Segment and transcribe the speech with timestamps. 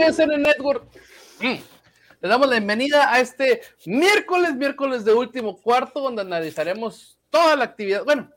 [0.00, 0.84] ¿Qué tal amigos de SN Network?
[1.40, 1.60] Mm.
[2.22, 7.64] Les damos la bienvenida a este miércoles, miércoles de último cuarto, donde analizaremos toda la
[7.64, 8.30] actividad, bueno,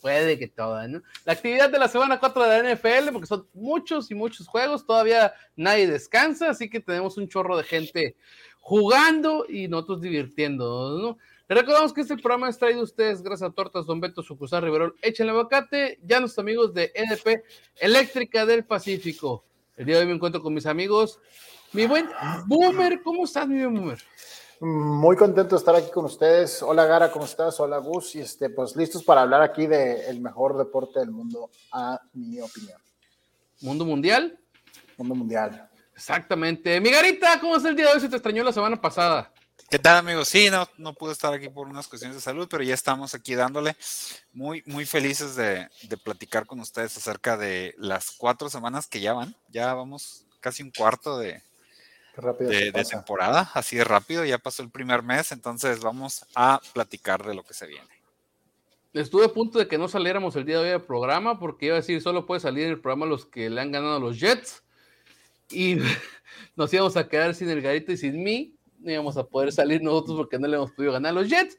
[0.00, 1.02] puede que toda, ¿no?
[1.24, 4.86] La actividad de la semana 4 de la NFL, porque son muchos y muchos juegos,
[4.86, 8.16] todavía nadie descansa, así que tenemos un chorro de gente
[8.58, 11.18] jugando y nosotros divirtiéndonos, ¿no?
[11.48, 14.62] Les recordamos que este programa es traído a ustedes gracias a Tortas Don Beto, Sucursal
[14.62, 17.44] Riverol, Échenle Aguacate, ya nuestros amigos de EDP
[17.76, 19.44] Eléctrica del Pacífico.
[19.76, 21.18] El día de hoy me encuentro con mis amigos.
[21.72, 22.08] Mi buen
[22.46, 23.98] Boomer, ¿cómo estás, mi buen Boomer?
[24.60, 26.62] Muy contento de estar aquí con ustedes.
[26.62, 27.58] Hola Gara, ¿cómo estás?
[27.58, 28.14] Hola Gus.
[28.14, 32.80] Y este, pues listos para hablar aquí del mejor deporte del mundo, a mi opinión.
[33.62, 34.38] ¿Mundo mundial?
[34.96, 35.68] Mundo mundial.
[35.92, 36.80] Exactamente.
[36.80, 38.00] Mi Garita, ¿cómo es el día de hoy?
[38.00, 39.33] Se te extrañó la semana pasada.
[39.70, 40.28] ¿Qué tal amigos?
[40.28, 43.34] Sí, no, no pude estar aquí por unas cuestiones de salud, pero ya estamos aquí
[43.34, 43.76] dándole
[44.32, 49.14] muy, muy felices de, de, platicar con ustedes acerca de las cuatro semanas que ya
[49.14, 49.34] van.
[49.48, 51.42] Ya vamos casi un cuarto de,
[52.38, 57.24] de, de temporada, así de rápido, ya pasó el primer mes, entonces vamos a platicar
[57.24, 57.88] de lo que se viene.
[58.92, 61.74] Estuve a punto de que no saliéramos el día de hoy al programa, porque iba
[61.74, 64.20] a decir, solo puede salir en el programa los que le han ganado a los
[64.20, 64.62] Jets,
[65.50, 65.78] y
[66.56, 68.54] nos íbamos a quedar sin el Garito y sin mí,
[68.84, 71.56] no íbamos a poder salir nosotros porque no le hemos podido ganar a los Jets.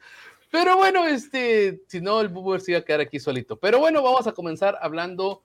[0.52, 3.58] Pero bueno, este, si no, el Boomer se iba a quedar aquí solito.
[3.58, 5.42] Pero bueno, vamos a comenzar hablando.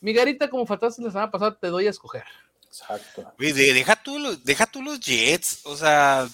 [0.00, 2.24] Mi garita, como faltaste la semana pasada, te doy a escoger.
[2.66, 3.32] Exacto.
[3.38, 5.66] Deja, tú los, deja tú los Jets.
[5.66, 6.28] O sea,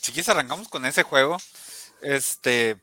[0.00, 1.38] si quieres arrancamos con ese juego.
[2.00, 2.76] Este,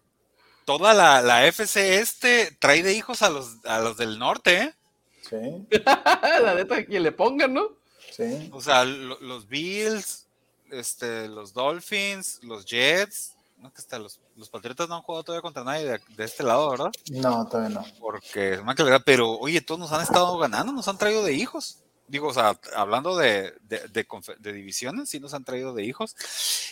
[0.65, 4.73] toda la, la FC este trae de hijos a los, a los del norte, ¿eh?
[5.21, 5.67] Sí.
[6.43, 7.77] la neta, quien le pongan, ¿no?
[8.11, 8.49] Sí.
[8.51, 10.27] O sea, lo, los Bills,
[10.71, 15.41] este, los Dolphins, los Jets, no, que hasta los, los, Patriotas no han jugado todavía
[15.41, 16.91] contra nadie de, de este lado, ¿verdad?
[17.11, 17.85] No, todavía no.
[17.99, 18.59] Porque
[19.05, 21.79] pero oye, todos nos han estado ganando, nos han traído de hijos.
[22.07, 24.07] Digo, o sea, hablando de, de, de,
[24.39, 26.15] de divisiones, sí nos han traído de hijos.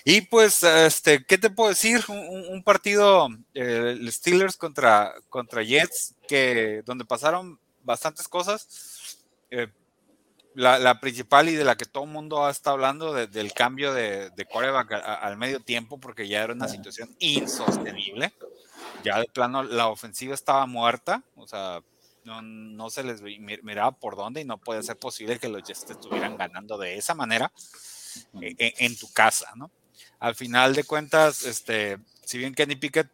[0.03, 2.03] Y pues, este, ¿qué te puedo decir?
[2.07, 9.19] Un, un partido, eh, Steelers contra, contra Jets, que donde pasaron bastantes cosas.
[9.51, 9.67] Eh,
[10.57, 13.93] la, la, principal y de la que todo el mundo estado hablando de, del cambio
[13.93, 18.33] de, de coreback al medio tiempo, porque ya era una situación insostenible.
[19.03, 21.81] Ya de plano la ofensiva estaba muerta, o sea,
[22.23, 25.91] no, no se les miraba por dónde y no puede ser posible que los Jets
[25.91, 27.51] estuvieran ganando de esa manera
[28.33, 29.69] en, en tu casa, ¿no?
[30.19, 33.11] Al final de cuentas, este, si bien Kenny Pickett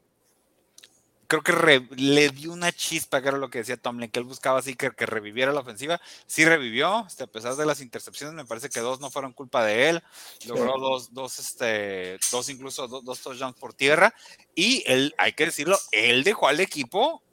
[1.33, 4.25] creo que re, le dio una chispa, que era lo que decía Tomlin, que él
[4.25, 5.99] buscaba así que, que reviviera la ofensiva.
[6.27, 9.66] Sí revivió, este, a pesar de las intercepciones, me parece que dos no fueron culpa
[9.66, 10.03] de él.
[10.45, 10.79] Logró sí.
[10.79, 14.13] dos, dos, este, dos incluso dos, dos touchdowns por tierra.
[14.53, 17.23] Y él, hay que decirlo, él dejó al equipo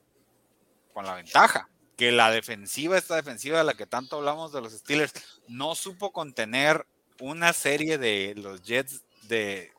[0.94, 1.68] con la ventaja.
[1.98, 5.12] Que la defensiva, esta defensiva de la que tanto hablamos de los Steelers,
[5.46, 6.86] no supo contener
[7.20, 9.72] una serie de los Jets de,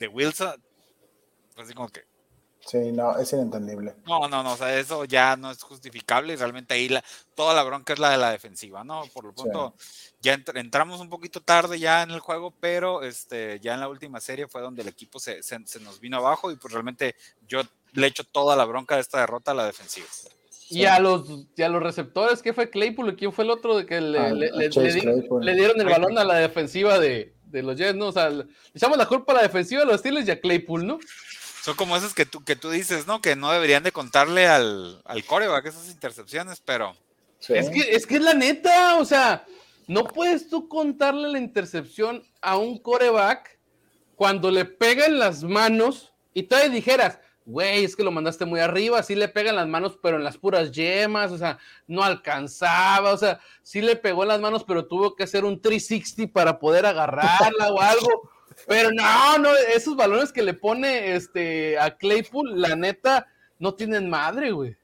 [0.00, 0.60] de Wilson.
[1.56, 2.07] Así como que,
[2.68, 3.94] Sí, no, es inentendible.
[4.06, 7.02] No, no, no, o sea, eso ya no es justificable y realmente ahí la,
[7.34, 9.04] toda la bronca es la de la defensiva, ¿no?
[9.14, 10.10] Por lo pronto, sí.
[10.20, 13.88] ya ent entramos un poquito tarde ya en el juego, pero este, ya en la
[13.88, 17.16] última serie fue donde el equipo se, se, se nos vino abajo y pues realmente
[17.46, 17.62] yo
[17.92, 20.06] le echo toda la bronca de esta derrota a la defensiva.
[20.10, 20.28] Sí.
[20.80, 21.26] Y, a los,
[21.56, 23.16] y a los receptores, ¿qué fue Claypool?
[23.16, 25.86] ¿Quién fue el otro de que le, ah, le, le, le, dieron, le dieron el
[25.86, 28.08] balón a la defensiva de, de los Jets, ¿no?
[28.08, 28.44] O sea, le
[28.74, 30.98] echamos la culpa a la defensiva de los Steelers y a Claypool, ¿no?
[31.68, 33.20] Son como esas que tú, que tú dices, ¿no?
[33.20, 36.96] Que no deberían de contarle al, al coreback esas intercepciones, pero
[37.40, 37.54] Sí.
[37.54, 39.46] Es que, es que es la neta, o sea,
[39.86, 43.58] no puedes tú contarle la intercepción a un coreback
[44.16, 49.02] cuando le pegan las manos y todavía dijeras, güey, es que lo mandaste muy arriba,
[49.02, 53.16] sí le pegan las manos, pero en las puras yemas, o sea, no alcanzaba, o
[53.16, 56.84] sea, sí le pegó en las manos, pero tuvo que hacer un 360 para poder
[56.86, 58.30] agarrarla o algo.
[58.66, 63.26] Pero no, no, esos balones que le pone este a Claypool, la neta,
[63.58, 64.76] no tienen madre, güey.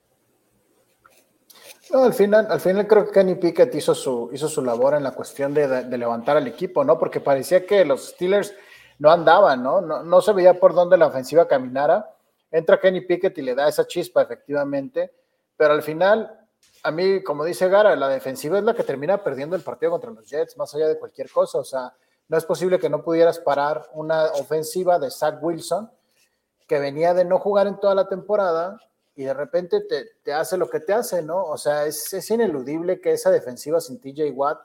[1.91, 5.03] No, al final, al final creo que Kenny Pickett hizo su, hizo su labor en
[5.03, 6.99] la cuestión de, de- levantar al equipo, ¿no?
[6.99, 8.55] Porque parecía que los Steelers
[8.99, 9.81] no andaban, ¿no?
[9.81, 10.03] ¿no?
[10.03, 12.11] No se veía por dónde la ofensiva caminara.
[12.50, 15.12] Entra Kenny Pickett y le da esa chispa, efectivamente.
[15.56, 16.41] Pero al final,
[16.85, 20.11] a mí, como dice Gara, la defensiva es la que termina perdiendo el partido contra
[20.11, 21.59] los Jets, más allá de cualquier cosa.
[21.59, 21.93] O sea,
[22.29, 25.91] no es posible que no pudieras parar una ofensiva de Zach Wilson,
[26.67, 28.81] que venía de no jugar en toda la temporada
[29.17, 31.44] y de repente te, te hace lo que te hace, ¿no?
[31.44, 34.61] O sea, es, es ineludible que esa defensiva sin TJ Watt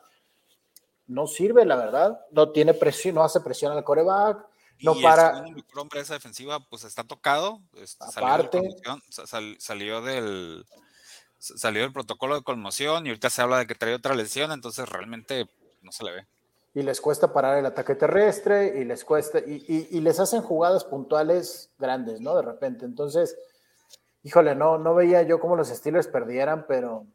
[1.08, 2.20] no sirve, la verdad.
[2.32, 4.46] No tiene presión, no hace presión al coreback,
[4.82, 5.40] no y para.
[5.46, 7.60] el mejor hombre de esa defensiva, pues está tocado.
[7.76, 8.58] este, salió, Aparte.
[8.60, 10.66] conmoción, sa- sal- salió del
[11.38, 14.52] sa- salió del protocolo de conmoción y ahorita se habla de que trae otra lesión,
[14.52, 15.50] entonces realmente
[15.82, 16.28] no se le ve.
[16.74, 20.42] Y les cuesta parar el ataque terrestre y les cuesta y, y- y les hacen
[20.42, 22.36] jugadas puntuales grandes, ¿no?
[22.36, 22.86] De repente.
[22.86, 23.38] Entonces,
[24.24, 27.06] híjole, no, no veía yo cómo los Steelers perdieran, pero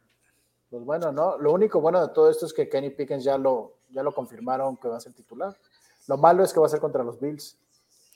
[0.70, 1.38] pues bueno, ¿no?
[1.38, 4.76] Lo único bueno de todo esto es que Kenny Pickens ya lo, ya lo confirmaron
[4.76, 5.56] que va a ser titular.
[6.08, 7.56] Lo malo es que va a ser contra los Bills.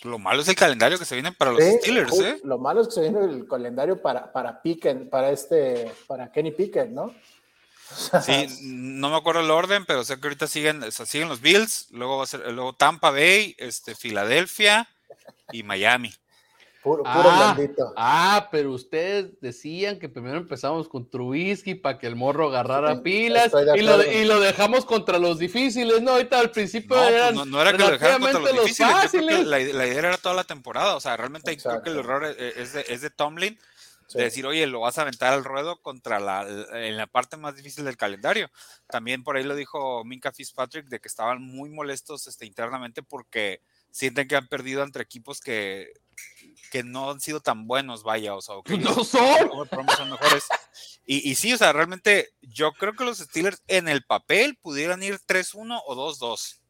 [0.04, 2.40] Lo malo es el calendario que se viene para los Sí, Steelers, ¿eh?
[2.44, 6.50] Lo malo es que se viene el calendario para, para Pickens, para este, para Kenny
[6.52, 7.12] Pickens, ¿no?
[8.24, 11.40] Sí, no me acuerdo el orden, pero sé que ahorita siguen, o sea, siguen los
[11.40, 14.88] Bills, luego va a ser, luego Tampa Bay, este, Filadelfia
[15.52, 16.14] y Miami.
[16.82, 17.92] Puro, puro Ah, blandito.
[17.96, 23.00] ah, pero ustedes decían que primero empezamos con Trubisky para que el morro agarrara Sí,
[23.02, 26.12] pilas y lo, y lo dejamos contra los difíciles, ¿no?
[26.12, 28.62] Ahorita al principio No, pues eran no, no era que lo dejaran contra los relativamente
[28.62, 29.46] difíciles, yo creo que fáciles.
[29.46, 32.56] la, la idea era toda la temporada, o sea, realmente creo que el error es,
[32.56, 33.58] es de, es de Tomlin,
[34.08, 34.16] Sí.
[34.18, 37.54] de decir, oye, lo vas a aventar al ruedo contra la, en la parte más
[37.54, 38.50] difícil del calendario.
[38.88, 43.60] También por ahí lo dijo Minka Fitzpatrick de que estaban muy molestos este, internamente porque
[43.90, 45.92] sienten que han perdido entre equipos que,
[46.70, 49.50] que no han sido tan buenos, vaya, o sea, o que no son.
[49.96, 50.44] son mejores.
[51.04, 55.02] Y, y sí, o sea, realmente yo creo que los Steelers en el papel pudieran
[55.02, 56.60] ir 3-1 o 2-2.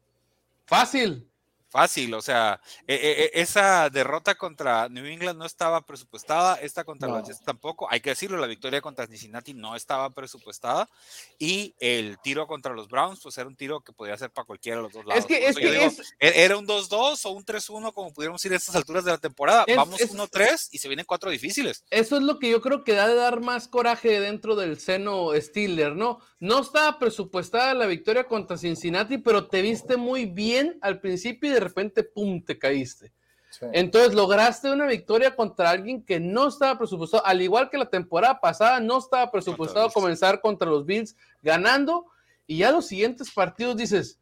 [0.65, 1.28] Fácil.
[1.69, 6.83] Fácil, o sea, e- e- e- esa derrota contra New England no estaba presupuestada, esta
[6.83, 7.19] contra No.
[7.19, 10.89] los Jets tampoco, hay que decirlo, la victoria contra Cincinnati no estaba presupuestada
[11.37, 14.77] y el tiro contra los Browns, pues era un tiro que podía ser para cualquiera
[14.77, 15.19] de los dos lados.
[15.23, 18.43] Es que, es que digo, es, e- era un 2-2 o un 3-1 como pudiéramos
[18.45, 21.83] ir a estas alturas de la temporada, vamos es- 1-3 y se vienen cuatro difíciles.
[21.91, 25.29] eso es lo que yo creo que da de dar más coraje dentro del seno
[25.39, 26.19] Steeler, ¿no?
[26.39, 31.65] No estaba presupuestada la victoria contra Cincinnati, pero te viste muy bien al principio de
[31.67, 33.11] repente, ¡pum!, te caíste.
[33.51, 33.65] Sí.
[33.73, 38.39] Entonces lograste una victoria contra alguien que no estaba presupuestado, al igual que la temporada
[38.39, 39.93] pasada, no estaba presupuestado Bills.
[39.93, 42.05] comenzar contra los Bills ganando
[42.45, 44.19] y ya los siguientes partidos dices,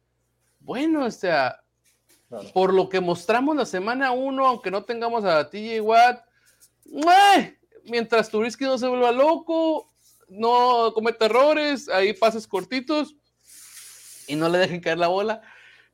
[0.60, 1.60] bueno, o sea,
[2.28, 2.46] Claro.
[2.52, 6.24] por lo que mostramos la semana 1, aunque no tengamos a TJ Watt,
[7.84, 9.90] mientras Turisky no se vuelva loco,
[10.28, 13.14] no cometa errores, ahí pases cortitos
[14.26, 15.40] y no le dejen caer la bola,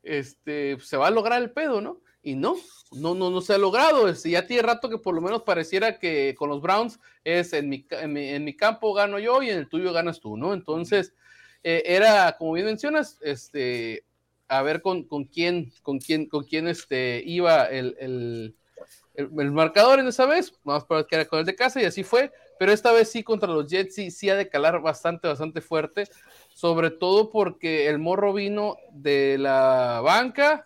[0.04, 2.00] este, se va a lograr el pedo, ¿no?
[2.22, 2.56] Y no,
[2.92, 4.08] no, no, no se ha logrado.
[4.08, 7.68] Este, ya tiene rato que por lo menos pareciera que con los Browns es en
[7.68, 10.54] mi, campo gano yo y en el tuyo ganas tú, ¿no?
[10.54, 11.14] Entonces,
[11.62, 14.04] eh, era, como bien mencionas, este,
[14.48, 18.56] a ver con, quién, con quién, con quién este, iba el, el,
[19.14, 21.84] el, el marcador en esa vez, vamos para que era con el de casa y
[21.84, 25.28] así fue, pero esta vez sí contra los Jets sí, sí ha de calar bastante,
[25.28, 26.08] bastante fuerte,
[26.54, 30.64] sobre todo porque el morro vino de la banca,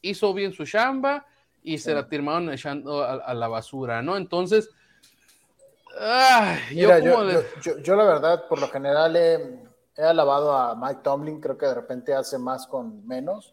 [0.00, 1.26] hizo bien su chamba
[1.62, 4.16] y se la terminaron echando a, a la basura, ¿no?
[4.16, 4.70] Entonces,
[6.00, 9.60] ay, Mira, yo yo, como le- yo- yo- yo la verdad, por lo general he,
[9.96, 13.52] he alabado a Mike Tomlin, creo que de repente hace más con menos,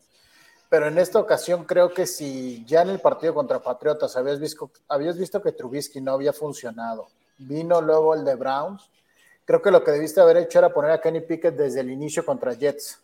[0.70, 4.72] pero en esta ocasión creo que si ya en el partido contra Patriotas habías visto,
[4.88, 8.90] habías visto que Trubisky no había funcionado, vino luego el de Browns,
[9.46, 12.26] creo que lo que debiste haber hecho era poner a Kenny Pickett desde el inicio
[12.26, 13.00] contra Jets,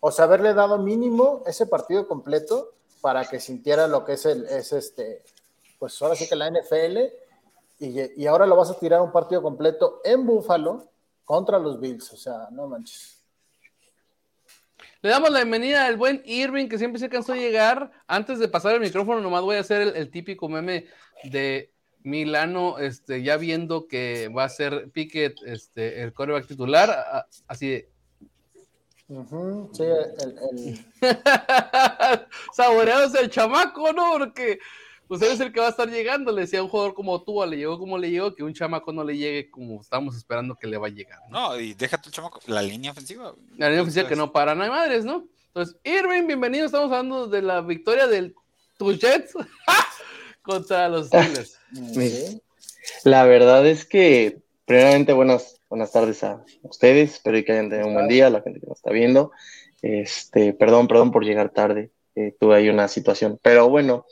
[0.00, 4.44] o sea, haberle dado mínimo ese partido completo para que sintiera lo que es el,
[4.46, 5.22] es este,
[5.78, 6.98] pues ahora sí que la NFL
[7.78, 10.88] y, y ahora lo vas a tirar un partido completo en Buffalo
[11.26, 12.10] contra los Bills.
[12.12, 13.22] O sea, no manches.
[15.02, 17.92] Le damos la bienvenida al buen Irving, que siempre se cansó de llegar.
[18.06, 20.86] Antes de pasar el micrófono, nomás voy a hacer el típico meme
[21.24, 21.75] de
[22.06, 27.68] Milano, este, ya viendo que va a ser Pickett este, el coreback titular, a- así
[27.68, 27.88] de.
[29.08, 30.86] Ujú, sí, el, el-
[32.52, 34.12] Saboreándose el chamaco, ¿no?
[34.12, 34.58] Porque
[35.08, 36.30] pues él es el que va a estar llegando.
[36.32, 38.92] Le decía a un jugador como tú, le llegó como le llegó, que un chamaco
[38.92, 41.18] no le llegue como estamos esperando que le va a llegar.
[41.28, 41.50] ¿no?
[41.54, 43.34] No, y déjate el chamaco, la línea ofensiva.
[43.56, 45.26] La línea oficial que no para, no hay madres, ¿no?
[45.48, 46.66] Entonces, Irving, bienvenido.
[46.66, 48.34] Estamos hablando de la victoria del
[48.76, 49.34] tus Jets
[50.46, 51.58] contra los Steelers.
[51.92, 52.40] sí.
[53.04, 57.14] La verdad es que, primeramente, buenas, buenas tardes a ustedes.
[57.14, 59.32] Espero que hayan tenido un buen día, a la gente que nos está viendo.
[59.82, 61.90] Este, perdón, perdón por llegar tarde.
[62.14, 63.38] eh, tuve ahí una situación.
[63.42, 64.06] Pero bueno,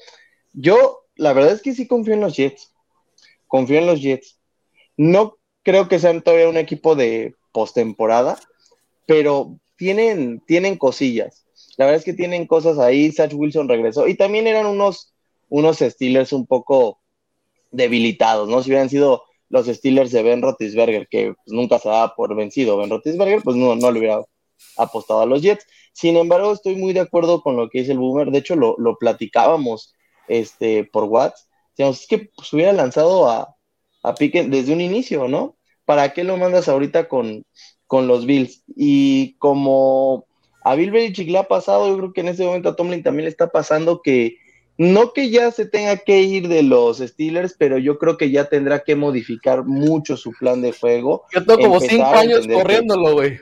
[0.53, 2.73] yo la verdad es que sí confío en los Jets.
[3.47, 4.39] Confío en los Jets.
[4.97, 8.39] No creo que sean todavía un equipo de postemporada,
[9.07, 11.47] pero tienen, tienen cosillas.
[11.77, 13.11] La verdad es que tienen cosas ahí.
[13.11, 14.07] Satch Wilson regresó.
[14.07, 15.14] Y también eran unos,
[15.55, 17.01] unos Steelers un poco
[17.71, 18.61] debilitados, ¿no?
[18.61, 22.77] Si hubieran sido los Steelers de Ben Roethlisberger, que pues, nunca se daba por vencido
[22.77, 24.21] Ben Roethlisberger, pues no, no le hubiera
[24.77, 25.65] apostado a los Jets.
[25.93, 28.33] Sin embargo, estoy muy de acuerdo con lo que dice el Boomer.
[28.33, 29.95] De hecho, lo, lo platicábamos
[30.27, 31.47] este, por WhatsApp.
[31.71, 33.55] Decíamos, es que pues, hubiera lanzado a,
[34.03, 35.57] a desde un inicio, ¿no?
[35.85, 37.45] ¿Para qué lo mandas ahorita con,
[37.87, 38.65] con los Bills?
[38.75, 40.27] Y como
[40.65, 43.27] a Bill Belichick le ha pasado, yo creo que en este momento a Tomlin también
[43.27, 44.39] le está pasando que
[44.77, 48.47] no que ya se tenga que ir de los Steelers, pero yo creo que ya
[48.49, 51.25] tendrá que modificar mucho su plan de juego.
[51.33, 53.41] Yo tengo como cinco años corriéndolo, güey.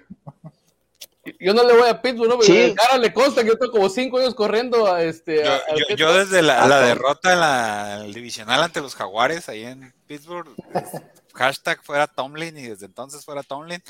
[1.39, 2.39] Yo no le voy a Pittsburgh, ¿no?
[2.39, 2.59] Pero Sí.
[2.61, 5.37] de cara le consta que yo tengo como cinco años corriendo a este.
[5.45, 5.99] Yo, a- al yo- Pittsburgh.
[5.99, 10.49] yo desde la, la Ah, derrota en la divisional ante los Jaguares ahí en Pittsburgh,
[11.35, 13.81] hashtag fuera Tomlin y desde entonces fuera Tomlin,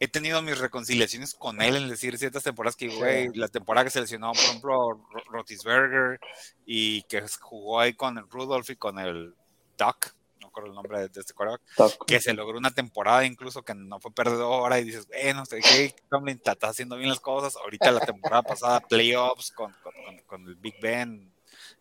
[0.00, 3.90] he tenido mis reconciliaciones con él en decir ciertas temporadas que, güey, la temporada que
[3.90, 4.74] seleccionó, por ejemplo,
[5.10, 6.20] Ro- Roethlisberger
[6.66, 9.34] y que jugó ahí con el Rudolph y con el
[9.78, 11.62] Duck, no recuerdo el nombre de, de este quarterback,
[12.06, 15.94] que se logró una temporada incluso que no fue perdedora y dices, bueno, sé que
[16.10, 17.56] Tomlin está, está haciendo bien las cosas.
[17.56, 21.32] Ahorita la temporada pasada, playoffs con, con, con- con el Big Ben,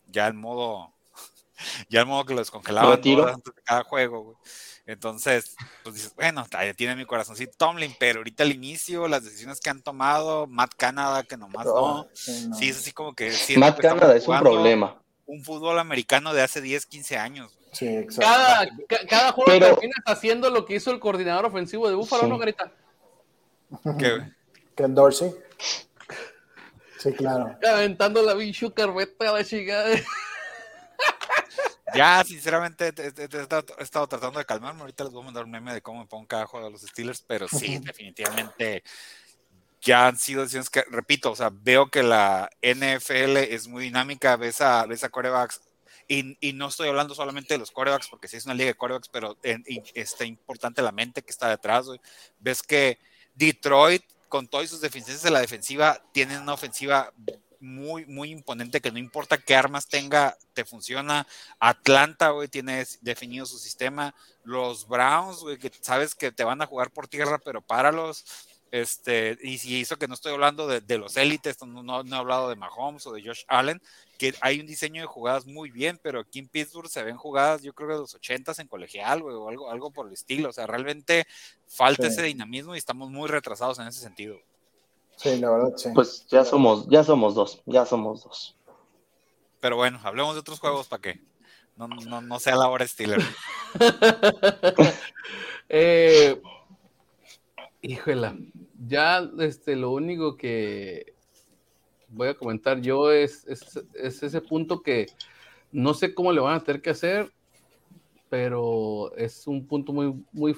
[0.08, 0.94] ya el modo,
[1.90, 3.24] ya el modo que lo descongelaban Retiro.
[3.24, 4.38] horas antes de cada juego, güey.
[4.88, 9.70] Entonces, pues dices, bueno, tiene mi corazoncito Tomlin, pero ahorita al inicio, las decisiones que
[9.72, 12.56] han tomado, Matt Canada, que nomás no, sí, no.
[12.56, 15.02] sí es así como que Matt Canada es un problema.
[15.26, 17.52] Un fútbol americano de hace 10, 15 años.
[17.72, 18.22] Sí, exacto.
[18.32, 22.24] Cada, ca- cada juego Pero- terminas haciendo lo que hizo el coordinador ofensivo de Búfalo,
[22.24, 22.30] Sí.
[22.30, 22.72] ¿no, Garita?
[23.98, 24.22] Que,
[24.76, 25.32] Ken Dorsey.
[27.00, 27.58] Sí, claro.
[27.68, 29.90] Aventando la bichu carpeta a la chingada.
[31.96, 34.82] Ya, sinceramente, te- te- te he estado, tratando de calmarme.
[34.82, 36.82] Ahorita les voy a mandar un meme de cómo me pongo cada juego de los
[36.82, 38.84] Steelers, pero sí, definitivamente
[39.82, 44.36] ya han sido decisiones que, repito, o sea, veo que la NFL es muy dinámica,
[44.36, 45.62] ves a, ves a corebacks,
[46.08, 48.76] y, y no estoy hablando solamente de los corebacks, porque sí es una liga de
[48.76, 51.86] corebacks, pero en- está importante la mente que está detrás.
[52.40, 53.00] Ves que
[53.34, 57.12] Detroit, con todas sus deficiencias de la defensiva, tienen una ofensiva
[57.66, 61.28] muy, muy imponente que no importa qué armas tenga, te funciona.
[61.60, 64.16] Atlanta, güey, tiene definido su sistema.
[64.44, 68.24] Los Browns, güey, que sabes que te van a jugar por tierra, pero páralos.
[68.72, 72.16] Este, y si hizo que no estoy hablando de, de los élites, no, no- no
[72.16, 73.82] he hablado de Mahomes o de Josh Allen,
[74.18, 77.62] que hay un diseño de jugadas muy bien, pero aquí en Pittsburgh se ven jugadas,
[77.62, 80.50] yo creo que de los 80s en colegial, güey, o algo, algo por el estilo.
[80.50, 81.26] O sea, realmente
[81.68, 82.14] falta Sí.
[82.14, 84.38] ese dinamismo y estamos muy retrasados en ese sentido.
[85.18, 85.90] Sí, la verdad, sí.
[85.94, 88.56] Pues ya somos, ya somos dos, ya somos dos.
[89.60, 91.22] Pero bueno, hablemos de otros juegos para que
[91.76, 93.22] no, no, no sea la hora Steeler.
[95.68, 96.40] Eh,
[97.82, 98.38] híjola,
[98.88, 101.16] ya este, lo único que
[102.08, 105.08] voy a comentar yo es, es, es ese punto que
[105.72, 107.34] no sé cómo le van a tener que hacer,
[108.30, 110.56] pero es un punto muy, muy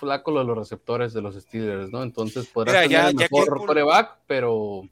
[0.00, 2.02] flaco lo de los receptores de los Steelers, ¿no?
[2.02, 4.82] Entonces podrás Mira, tener ya- el ya mejor Claypool- coreback, pero...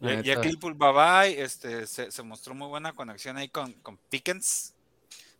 [0.00, 3.96] Ya, ya Claypool bye bye, este, se, se mostró muy buena conexión ahí con, con
[4.08, 4.74] Pickens,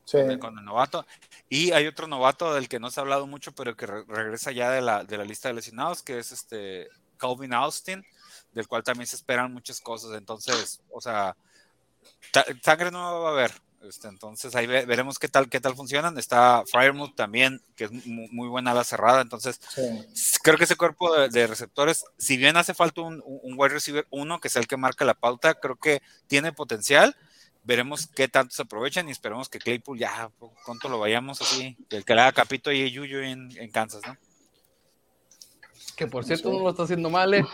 [0.04, 0.18] Sí.
[0.18, 1.06] con, el, con el novato.
[1.48, 4.50] Y hay otro novato del que no se ha hablado mucho, pero que re- regresa
[4.52, 8.04] ya de la, de la lista de lesionados, que es este Calvin Austin,
[8.52, 10.18] del cual también se esperan muchas cosas.
[10.18, 11.36] Entonces, o sea,
[12.62, 13.52] sangre no va a haber.
[13.82, 16.18] Este, entonces ahí ve- veremos qué tal, qué tal funcionan.
[16.18, 19.22] Está Firemouth también, que es mu- muy, buena a la cerrada.
[19.22, 20.38] Entonces, Sí.
[20.42, 23.22] creo que ese cuerpo de, de receptores, si bien hace falta un
[23.56, 27.16] wide receiver uno, que es el que marca la pauta, creo que tiene potencial.
[27.62, 30.30] Veremos qué tanto se aprovechan y esperemos que Claypool ya
[30.64, 34.16] pronto lo vayamos así, el que le haga capito y Yuyu en, en Kansas, ¿no?
[36.00, 37.44] Que por cierto no lo está haciendo mal, ¿eh?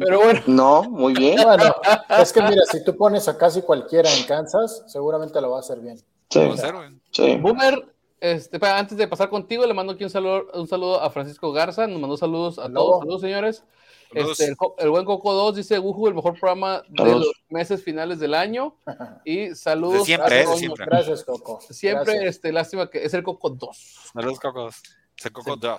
[0.00, 1.40] Pero bueno, No, muy bien.
[1.40, 1.72] Bueno,
[2.18, 5.60] es que mira, si tú pones a casi cualquiera en Kansas, seguramente lo va a
[5.60, 5.98] hacer bien.
[6.28, 7.00] Sí, 1-0, güey.
[7.12, 7.36] sí.
[7.36, 11.52] Boomer, este, antes de pasar contigo, le mando aquí un saludo, un saludo a Francisco
[11.52, 11.86] Garza.
[11.86, 12.74] Nos mandó saludos a Hello.
[12.80, 12.98] todos.
[13.02, 13.64] Saludos, señores.
[14.12, 14.40] Saludos.
[14.40, 17.26] Este, el, el buen Coco 2 dice: Wuhu, el mejor programa de Saludos.
[17.26, 18.74] los meses finales del año.
[19.24, 20.00] Y saludos.
[20.00, 20.86] De siempre, a siempre.
[20.86, 21.60] Gracias, Coco.
[21.70, 22.34] Siempre, Gracias.
[22.34, 24.10] este, lástima que es el Coco 2.
[24.12, 24.82] Saludos, Cocos.
[25.16, 25.78] Se Coco 2.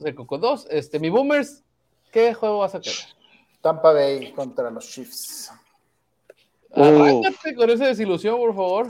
[0.00, 0.68] El Coco 2.
[0.70, 1.62] Este, mi Boomers,
[2.12, 2.98] ¿qué juego vas a querer?
[3.60, 5.50] Tampa Bay contra los Chiefs.
[6.70, 6.84] Uh.
[6.84, 8.88] Arráncate con esa desilusión, por favor.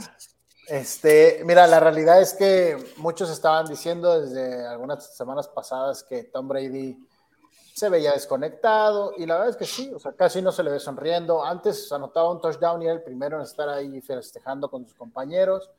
[0.67, 6.49] Este, mira, la realidad es que muchos estaban diciendo desde algunas semanas pasadas que Tom
[6.49, 6.97] Brady
[7.73, 10.71] se veía desconectado y la verdad es que sí, o sea, casi no se le
[10.71, 11.45] ve sonriendo.
[11.45, 15.69] Antes anotaba un touchdown y era el primero en estar ahí festejando con sus compañeros.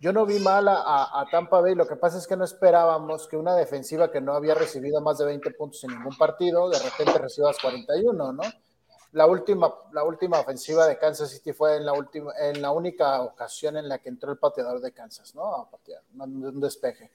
[0.00, 2.44] Yo no vi mal a, a- a Tampa Bay, lo que pasa es que no
[2.44, 6.68] esperábamos que una defensiva que no había recibido más de 20 puntos en ningún partido,
[6.68, 8.42] de repente recibas 41, ¿no?
[9.12, 13.20] La última, la última ofensiva de Kansas City fue en la, última, en la única
[13.22, 15.54] ocasión en la que entró el pateador de Kansas, ¿no?
[15.54, 17.12] A patear, un despeje.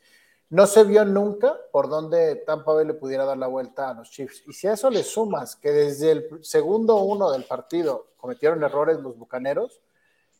[0.50, 4.10] No se vio nunca por dónde Tampa Bay le pudiera dar la vuelta a los
[4.12, 4.44] Chiefs.
[4.48, 9.00] Y si a eso le sumas que desde el segundo uno del partido cometieron errores
[9.00, 9.82] los bucaneros,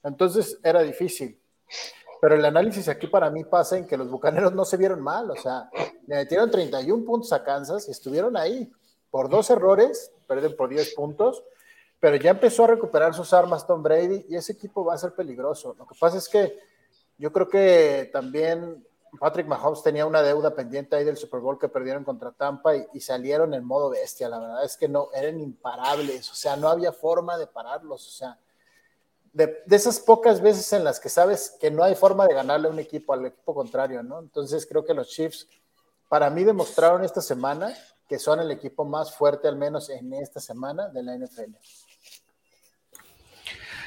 [0.04, 1.42] entonces era difícil.
[2.22, 5.30] Pero el análisis aquí para mí pasa en que los bucaneros no se vieron mal,
[5.30, 5.70] o sea,
[6.08, 8.72] le metieron 31 puntos a Kansas y estuvieron ahí
[9.12, 11.44] por dos errores, pierden por 10 puntos,
[12.00, 15.14] pero ya empezó a recuperar sus armas Tom Brady y ese equipo va a ser
[15.14, 15.76] peligroso.
[15.78, 16.60] Lo que pasa es que
[17.18, 18.86] yo creo que también
[19.20, 22.86] Patrick Mahomes tenía una deuda pendiente ahí del Super Bowl que perdieron contra Tampa y,
[22.94, 24.30] y salieron en modo bestia.
[24.30, 28.12] La verdad es que no, eran imparables, o sea, no había forma de pararlos, o
[28.12, 28.38] sea,
[29.38, 32.68] de, de, esas pocas veces en las que sabes que no hay forma de ganarle
[32.68, 34.20] a un equipo, al equipo contrario, ¿no?
[34.20, 35.48] Entonces creo que los Chiefs,
[36.10, 37.72] para mí, demostraron esta semana
[38.10, 41.54] que son el equipo más fuerte, al menos en esta semana, de la NFL.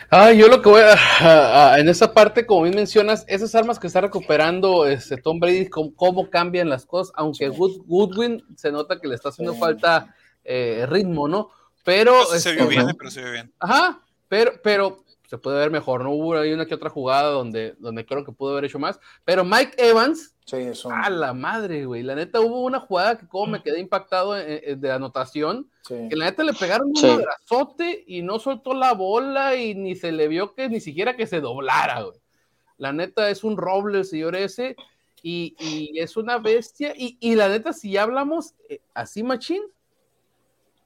[0.09, 3.53] Ah, yo lo que voy a, a, a, en esa parte, como bien mencionas, esas
[3.57, 7.57] armas que está recuperando este Tom Brady, cómo, cómo cambian las cosas, aunque sí.
[7.57, 9.59] Good, Goodwin se nota que le está haciendo sí.
[9.59, 10.15] falta
[10.45, 11.51] eh, ritmo, ¿no?
[11.83, 13.53] Pero no, se vio este, bien, pero se vio bien.
[13.59, 16.11] Ajá, pero, pero se puede ver mejor, ¿no?
[16.11, 19.45] Hubo ahí una que otra jugada donde, donde creo que pudo haber hecho más, pero
[19.45, 20.91] Mike Evans, sí, eso.
[20.91, 24.61] a la madre, güey, la neta hubo una jugada que como me quedé impactado en,
[24.65, 26.09] en, de anotación, sí.
[26.11, 27.07] que la neta le pegaron sí.
[27.07, 31.15] un abrazote y no soltó la bola y ni se le vio que ni siquiera
[31.15, 32.19] que se doblara, güey.
[32.77, 34.75] La neta es un roble el señor ese
[35.23, 39.63] y, y es una bestia y, y, la neta si ya hablamos eh, así machín,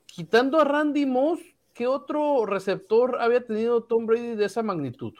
[0.04, 1.40] quitando a Randy Moss,
[1.74, 5.12] ¿qué otro receptor había tenido Tom Brady de esa magnitud?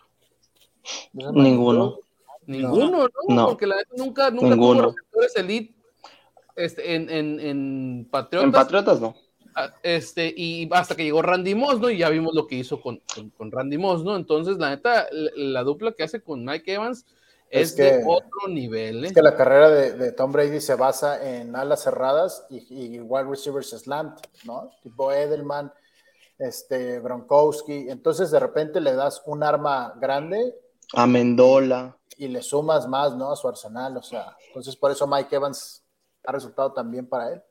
[1.13, 1.51] ¿De esa magnitud?
[1.51, 1.99] Ninguno.
[2.47, 3.35] Ninguno, ¿no?
[3.35, 3.47] no.
[3.49, 4.81] Porque la neta nunca, nunca Ninguno.
[4.81, 5.75] tuvo receptores elite
[6.57, 8.47] este, en, en, en, Patriotas.
[8.47, 9.15] En Patriotas no.
[9.83, 11.89] Este, y hasta que llegó Randy Moss, ¿no?
[11.89, 14.17] Y ya vimos lo que hizo con, con, con Randy Moss, ¿no?
[14.17, 17.07] Entonces, la neta, la, la, dupla que hace con Mike Evans
[17.51, 19.05] es, es que, de otro nivel.
[19.05, 19.09] ¿eh?
[19.09, 23.01] Es que la carrera de, de, Tom Brady se basa en alas cerradas y, y
[23.01, 24.73] wide receivers slant, ¿no?
[24.83, 25.73] Tipo Edelman,
[26.39, 27.89] este, Gronkowski.
[27.89, 30.55] Entonces, de repente le das un arma grande.
[30.93, 31.97] A Mendola.
[32.17, 33.33] Y le sumas más, ¿no?
[33.33, 33.97] A su arsenal.
[33.97, 35.83] O sea, entonces por eso Mike Evans
[36.25, 37.43] ha resultado tan bien para él.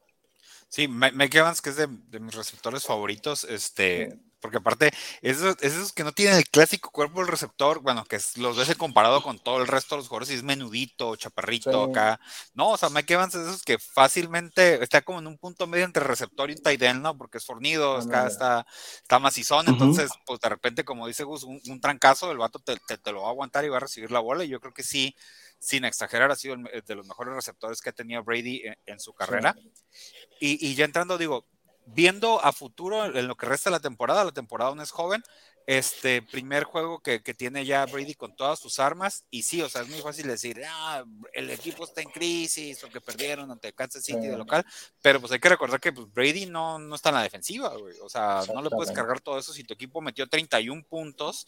[0.68, 4.33] Sí, Mike Evans, que es de, de mis receptores favoritos, este, sí.
[4.44, 8.38] Porque aparte, esos, esos que no tienen el clásico cuerpo del receptor, bueno, que es,
[8.38, 11.92] los ves comparado con todo el resto de los jugadores, y es menudito, chaparrito, sí.
[11.92, 12.20] acá.
[12.54, 15.86] No, o sea, Mike Evans es esos que fácilmente está como en un punto medio
[15.86, 17.18] entre receptor y tight end, ¿no?
[17.18, 18.68] Porque es fornido, acá está,
[19.02, 19.74] está macizón, uh -huh.
[19.74, 23.12] entonces, pues de repente, como dice Gus, un, un trancazo, el vato te, te, te
[23.14, 25.16] lo va a aguantar y va a recibir la bola, y yo creo que sí,
[25.58, 29.00] sin exagerar, ha sido el, de los mejores receptores que ha tenido Brady en, en
[29.00, 29.56] su carrera.
[29.58, 29.72] Sí.
[30.42, 31.48] Y, y, ya entrando, digo,
[31.86, 35.24] viendo a futuro en lo que resta de la temporada, la temporada aún es joven,
[35.66, 39.70] este primer juego que, que, tiene ya Brady con todas sus armas, y sí, o
[39.70, 44.04] sea, es muy fácil decir, ah, el equipo está en crisis, porque perdieron ante Kansas
[44.04, 44.28] City sí.
[44.28, 44.66] de local,
[45.02, 47.96] pero pues hay que recordar que pues, Brady no, no está en la defensiva, güey.
[48.02, 51.48] o sea, no le puedes cargar todo eso si tu equipo metió 31 puntos,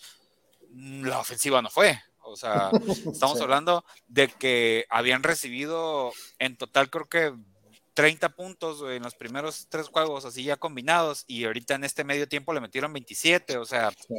[0.71, 2.71] mm, la ofensiva no fue, o sea,
[3.11, 3.43] estamos sí.
[3.43, 7.33] hablando de que habían recibido en total creo que
[7.95, 12.27] 30 puntos en los primeros tres juegos así ya combinados y ahorita en este medio
[12.27, 14.13] tiempo le metieron 27, o sea, sí.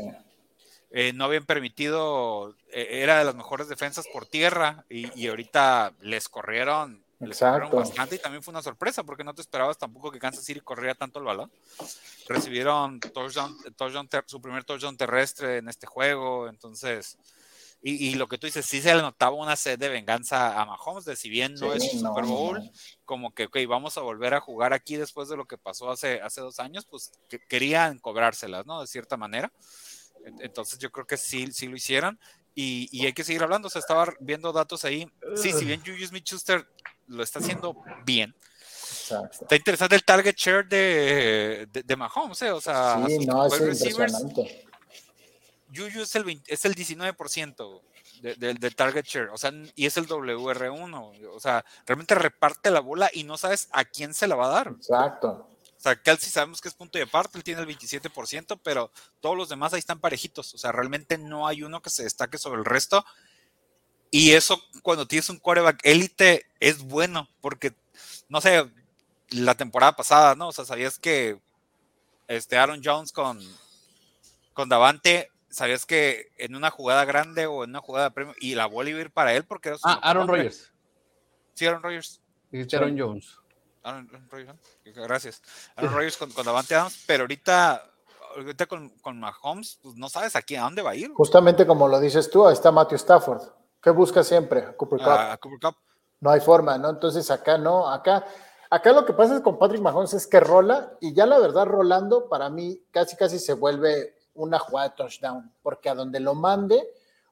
[0.91, 5.93] eh, no habían permitido, eh, era de las mejores defensas por tierra y, y ahorita
[6.01, 10.11] les corrieron, les corrieron bastante y también fue una sorpresa porque no te esperabas tampoco
[10.11, 11.53] que Kansas City corriera tanto el balón.
[12.27, 17.19] Recibieron touchdown, touchdown su primer touchdown terrestre en este juego, entonces...
[17.89, 20.67] Y, y, lo que tú dices, sí se le notaba una sed de venganza a
[20.67, 22.71] Mahomes, de si bien no sí, es un no, Super Bowl, no.
[23.05, 26.21] como que, ok, vamos a volver a jugar aquí después de lo que pasó hace,
[26.21, 28.81] hace dos años, pues que querían cobrárselas, ¿no?
[28.81, 29.53] De cierta manera.
[30.41, 32.19] Entonces yo creo que sí, sí lo hicieron.
[32.57, 33.69] Y, y hay que seguir hablando.
[33.69, 35.07] O sea, estaba viendo datos ahí.
[35.37, 36.67] Sí, si bien Juju Smith-Schuster
[37.07, 38.35] lo está haciendo bien.
[38.89, 39.39] Exacto.
[39.43, 42.51] Está interesante el target share de, de, de Mahomes, ¿eh?
[42.51, 44.66] o sea, Sí, no, es impresionante.
[45.77, 47.83] Juju es el, 20 es el 19%
[48.23, 52.71] de, de- de target share, o sea, y es el WR1, o sea, realmente reparte
[52.71, 54.69] la bola y no sabes a quién se la va a dar.
[54.69, 55.49] Exacto.
[55.77, 59.37] O sea, Kelsey sabemos que es punto y aparte, él tiene el 27%, pero todos
[59.37, 60.55] los demás ahí están parejitos.
[60.55, 63.05] O sea, realmente no hay uno que se destaque sobre el resto.
[64.11, 67.75] Y eso, cuando tienes un quarterback élite, es bueno, porque,
[68.29, 68.65] no sé,
[69.29, 70.49] la temporada pasada, ¿no?
[70.49, 71.39] O sea, sabías que
[72.27, 73.39] este Aaron Jones con,
[74.55, 78.55] con Davante, sabías que en una jugada grande o en una jugada de premio, y
[78.55, 80.29] la bola iba a ir para él porque era su Ah, Aaron.
[80.29, 80.71] Rodgers.
[81.55, 82.21] Sí, Aaron Rodgers.
[82.51, 83.39] Dijiste Aaron Jones.
[83.83, 84.59] Aaron, Aaron Rodgers.
[84.85, 85.43] Gracias.
[85.75, 87.83] Aaron Rodgers con, con Davante Adams, pero ahorita,
[88.37, 91.11] ahorita con, con Mahomes, pues no sabes aquí a dónde va a ir.
[91.15, 93.43] Justamente como lo dices tú, ahí está Matthew Stafford.
[93.83, 94.61] ¿Qué busca siempre?
[94.61, 95.41] A Cooper Cup.
[95.41, 95.77] Cooper Cup.
[96.21, 96.91] No hay forma, ¿no?
[96.91, 98.27] Entonces acá no, acá,
[98.69, 101.65] acá lo que pasa es con Patrick Mahomes es que rola y ya la verdad
[101.67, 106.35] rolando para mí casi casi se vuelve una jugada de touchdown, porque a donde lo
[106.35, 106.83] mande,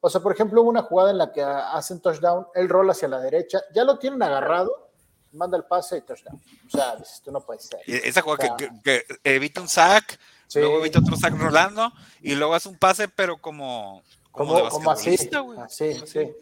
[0.00, 3.08] o sea, por ejemplo, hubo una jugada en la que hacen touchdown, él rola hacia
[3.08, 4.90] la derecha, ya lo tienen agarrado,
[5.32, 6.40] manda el pase y touchdown.
[6.66, 7.80] O sea, dices, tú no puedes ser.
[7.86, 10.60] Esa jugada O sea, que, que- que evita un sack, Sí.
[10.60, 11.90] luego evita otro sack rolando,
[12.20, 16.06] y luego hace un pase, pero como, como, de como, como así, así, Así.
[16.06, 16.32] sí.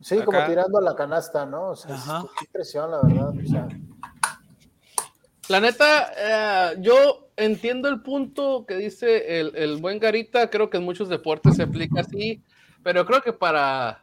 [0.00, 1.70] Sí, como tirando a la canasta, ¿no?
[1.70, 2.24] O sea, Ajá.
[2.38, 3.28] qué impresión, la verdad.
[3.30, 3.68] O sea,
[5.48, 10.76] La neta, eh, yo entiendo el punto que dice el, el buen Garita, creo que
[10.78, 12.42] en muchos deportes se aplica así,
[12.82, 14.02] pero creo que para,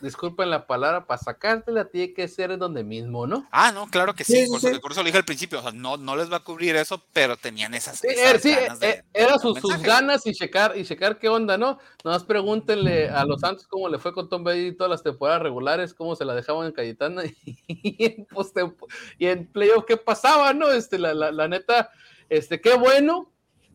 [0.00, 3.46] disculpen la palabra, para sacártela tiene que ser en donde mismo, ¿no?
[3.50, 4.78] Ah, no, claro que sí, Sí, sí, por, eso, sí.
[4.80, 7.02] por eso lo dije al principio, o sea, no, no les va a cubrir eso,
[7.12, 10.32] pero tenían esas, Sí, esas eh, sí, ganas de- eh, era sus, sus ganas y
[10.32, 11.78] checar, y checar qué onda, ¿no?
[12.04, 15.92] Nomás pregúntenle a los Santos cómo le fue con Tom Brady todas las temporadas regulares,
[15.92, 17.22] cómo se la dejaban en Cayetana
[17.66, 18.86] y en, postempo-
[19.18, 20.70] y en playoff qué pasaba, ¿no?
[20.70, 21.90] Este, la, la, la neta,
[22.30, 23.30] este, qué bueno,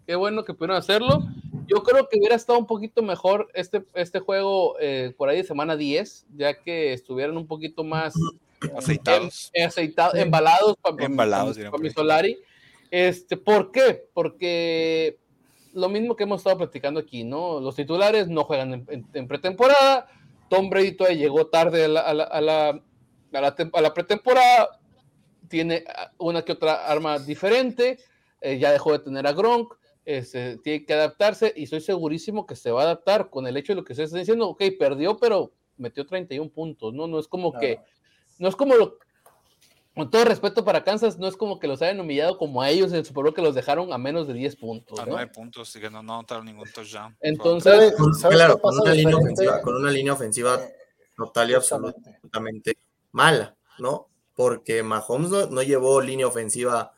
[0.08, 1.24] qué bueno que pudieron hacerlo.
[1.68, 5.44] Yo creo que hubiera estado un poquito mejor este, este juego eh, por ahí de
[5.44, 8.14] semana 10, ya que estuvieran un poquito más
[8.76, 9.50] Aceitados.
[9.54, 11.90] em- aceitados, embalados para, Embalados, dirán por mi.
[11.92, 12.38] Solari.
[12.92, 14.08] Este, ¿Por qué?
[14.14, 15.18] Porque
[15.74, 17.60] lo mismo que hemos estado platicando aquí, ¿no?
[17.60, 20.08] Los titulares no juegan en, en- en pretemporada.
[20.50, 23.94] Tom Brady todavía llegó tarde a la, a la, a la, a la a la
[23.94, 24.80] pretemporada.
[25.50, 27.98] Tiene ah, una que otra arma diferente.
[28.46, 29.74] Eh, ya dejó de tener a Gronk.
[30.06, 33.74] este, tiene que adaptarse y estoy segurísimo que se va a adaptar con el hecho
[33.74, 34.48] de lo que ustedes están diciendo.
[34.48, 37.08] Ok, perdió, pero metió 31 puntos, ¿no?
[37.08, 37.80] No es como que,
[38.38, 39.00] no es como lo,
[39.96, 42.92] con todo respeto para Kansas, no es como que los hayan humillado como a ellos
[42.92, 45.00] en el Super Bowl que los dejaron a menos de 10 puntos.
[45.00, 45.14] A ¿no?
[45.14, 47.18] nueve puntos y que no, no anotaron ningún touchdown.
[47.22, 50.76] Entonces, ¿sabes- Con- sabes claro, con una, línea ofensiva, con una línea ofensiva Eh,
[51.18, 52.10] total y justamente.
[52.10, 52.78] absolutamente
[53.12, 54.08] mala, ¿no?
[54.36, 56.92] Porque Mahomes no, no llevó línea ofensiva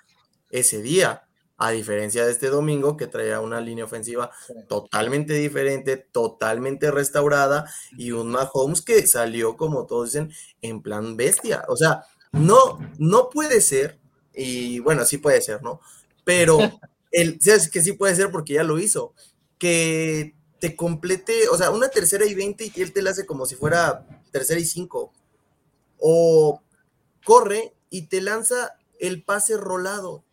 [0.50, 1.27] ese día,
[1.58, 4.32] a diferencia de este domingo que traía una línea ofensiva
[4.68, 7.66] totalmente diferente, totalmente restaurada
[7.98, 11.64] y un Mahomes que salió, como todos dicen, en plan bestia.
[11.68, 14.00] O sea, no, no puede ser,
[14.34, 15.82] y bueno, sí puede ser, ¿no?
[16.24, 16.60] Pero
[17.12, 19.14] el, que sí puede ser porque ya lo hizo,
[19.58, 23.46] que te complete, o sea, una tercera y 20 y él te la hace como
[23.46, 25.14] si fuera tercera y 5.
[26.00, 26.62] O
[27.26, 30.24] corre y te lanza el pase rolado.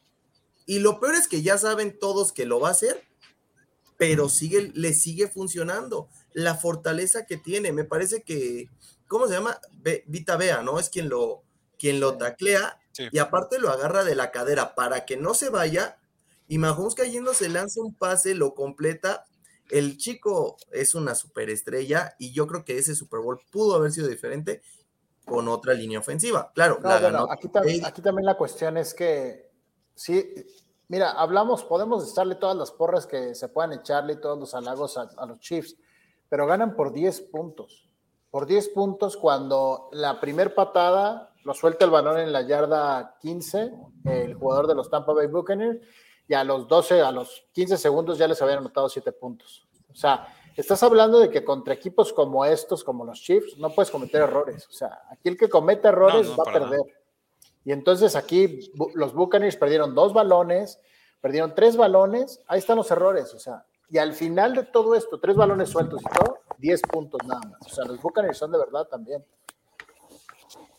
[0.66, 3.03] Y lo peor es que ya saben todos que lo va a hacer,
[3.96, 6.09] pero sigue, le sigue funcionando.
[6.33, 8.68] La fortaleza que tiene, me parece que,
[9.09, 9.59] ¿cómo se llama?
[9.83, 10.79] Ve- Vita Bea, ¿no?
[10.81, 11.42] Es quien lo,
[11.79, 13.09] quien lo taclea Sí.
[13.11, 15.96] y aparte lo agarra de la cadera para que no se vaya.
[16.46, 19.27] Y Mahomes cayendo se lanza un pase, lo completa.
[19.68, 24.07] El chico es una superestrella y yo creo que ese Super Bowl pudo haber sido
[24.07, 24.62] diferente
[25.24, 26.53] con otra línea ofensiva.
[26.55, 29.43] Claro, No, la ganó aquí, tam- aquí también la cuestión es que,
[29.94, 30.35] sí,
[30.88, 34.96] mira, hablamos, podemos echarle todas las porras que se puedan echarle y todos los halagos
[34.96, 35.76] a, a los Chiefs,
[36.28, 37.88] pero ganan por 10 puntos.
[38.30, 43.72] Por 10 puntos cuando la primer patada lo suelta el balón en la yarda 15,
[44.07, 45.80] el jugador de los Tampa Bay Buccaneers,
[46.26, 49.66] y a los 12, a los 15 segundos ya les habían anotado 7 puntos.
[49.92, 50.26] O sea,
[50.57, 54.66] estás hablando de que contra equipos como estos, como los Chiefs, no puedes cometer errores.
[54.68, 56.80] O sea, aquí el que comete errores No, no, va a perder.
[57.64, 60.81] Y entonces aquí los Buccaneers perdieron dos balones,
[61.20, 65.20] perdieron tres balones, ahí están los errores, o sea, y al final de todo esto,
[65.20, 67.61] tres balones sueltos y todo, 10 puntos nada más.
[67.70, 69.24] O sea, los Buccaneers son de verdad también.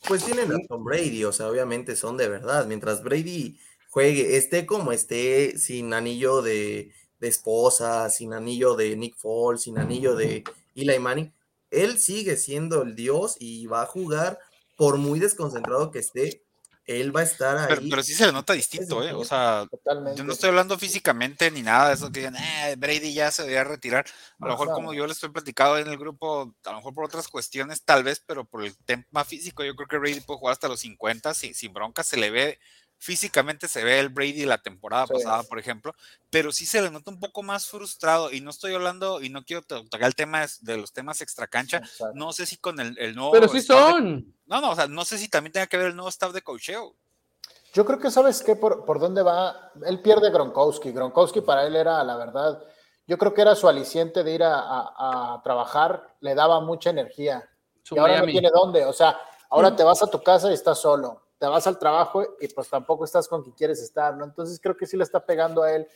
[0.07, 2.65] Pues tienen a Tom Brady, o sea, obviamente son de verdad.
[2.65, 9.15] Mientras Brady juegue, esté como esté, sin anillo de, de esposa, sin anillo de Nick
[9.15, 10.43] Foles, sin anillo de
[10.75, 11.33] Eli Manning,
[11.71, 14.39] él sigue siendo el dios y va a jugar
[14.77, 16.44] por muy desconcentrado que esté,
[16.85, 17.65] él va a estar ahí.
[17.67, 19.13] Pero, pero sí se le nota distinto, ¿eh?
[19.13, 20.17] O sea, Totalmente.
[20.17, 23.41] yo no estoy hablando físicamente ni nada de eso que digan, eh, Brady ya se
[23.41, 24.05] debería retirar.
[24.39, 27.05] A lo mejor, como yo le estoy platicando en el grupo, a lo mejor por
[27.05, 30.53] otras cuestiones, tal vez, pero por el tema físico, yo creo que Brady puede jugar
[30.53, 32.03] hasta los 50 sin, sin bronca.
[32.03, 32.59] Se le ve,
[33.05, 35.13] físicamente se ve el Brady la temporada Sí.
[35.13, 35.93] pasada, por ejemplo,
[36.31, 38.31] pero sí se le nota un poco más frustrado.
[38.33, 41.77] Y no estoy hablando, y no quiero to- tocar el tema de los temas extracancha.
[41.77, 42.11] Exacto.
[42.15, 43.31] No sé si con el, el nuevo.
[43.31, 44.33] Pero sí de- son.
[44.47, 46.41] no, no, o sea, no sé si también tenga que ver el nuevo staff de
[46.41, 46.95] cocheo.
[47.73, 49.71] Yo creo que sabes qué, por, por dónde va.
[49.85, 50.91] Él pierde Gronkowski.
[50.91, 52.63] Gronkowski para él era, la verdad,
[53.05, 56.89] yo creo que era su aliciente de ir a, a- a trabajar, le daba mucha
[56.89, 57.47] energía.
[57.83, 58.27] Su y ahora Miami.
[58.33, 58.85] no tiene dónde.
[58.85, 61.21] O sea, ahora te vas a tu casa y estás solo.
[61.37, 64.23] Te vas al trabajo y pues tampoco estás con quien quieres estar, ¿no?
[64.23, 65.87] Entonces creo que sí le está pegando a él.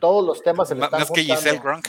[0.00, 1.22] Todos los temas se le están más que.
[1.22, 1.88] Giselle Gronk.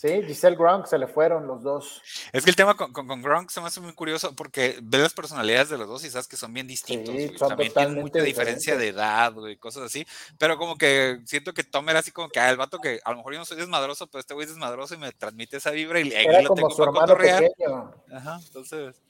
[0.00, 2.00] Sí, Giselle Gronk se le fueron los dos.
[2.32, 5.02] Es que el tema con, con, con Gronk se me hace muy curioso porque ves
[5.02, 7.14] las personalidades de los dos y sabes que son bien distintos.
[7.14, 10.06] Sí, son También tienen mucha diferencia de edad, güey, cosas así.
[10.38, 13.10] Pero como que siento que Tom era así como que ah, el vato que a
[13.10, 15.70] lo mejor yo no soy desmadroso, pero este güey es desmadroso y me transmite esa
[15.70, 17.94] vibra y aquí Era lo como tengo su hermano pequeño.
[18.10, 19.02] Ajá, entonces.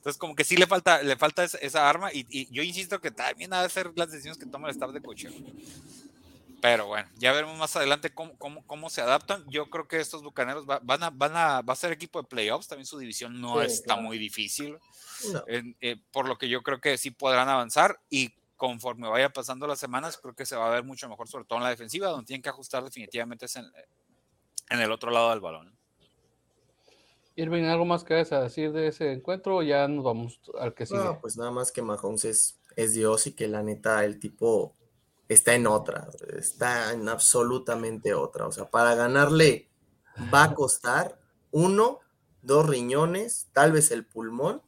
[0.00, 3.10] Entonces, como que sí le falta, le falta esa, arma, y, y yo insisto que
[3.10, 5.30] también ha de ser las decisiones que toma el staff de cocheo.
[6.62, 9.44] Pero bueno, ya veremos más adelante cómo, cómo, cómo se adaptan.
[9.48, 12.28] Yo creo que estos bucaneros va- van a, van a, va a ser equipo de
[12.28, 14.02] playoffs, también su división no Sí, está claro.
[14.02, 14.78] muy difícil,
[15.32, 15.42] No.
[15.46, 19.78] eh, por lo que yo creo que sí podrán avanzar y conforme vaya pasando las
[19.78, 22.26] semanas, creo que se va a ver mucho mejor, sobre todo en la defensiva, donde
[22.26, 23.64] tienen que ajustar definitivamente es en,
[24.68, 25.74] en el otro lado del balón.
[27.36, 30.86] Irving, ¿algo más que a decir de ese encuentro o ya nos vamos al que
[30.86, 31.02] sigue?
[31.02, 34.74] No, pues nada más que Mahomes es, es Dios y que la neta el tipo
[35.28, 38.46] está en otra, está en absolutamente otra.
[38.46, 39.68] O sea, para ganarle
[40.32, 41.18] va a costar
[41.52, 42.00] uno,
[42.42, 44.62] dos riñones, tal vez el pulmón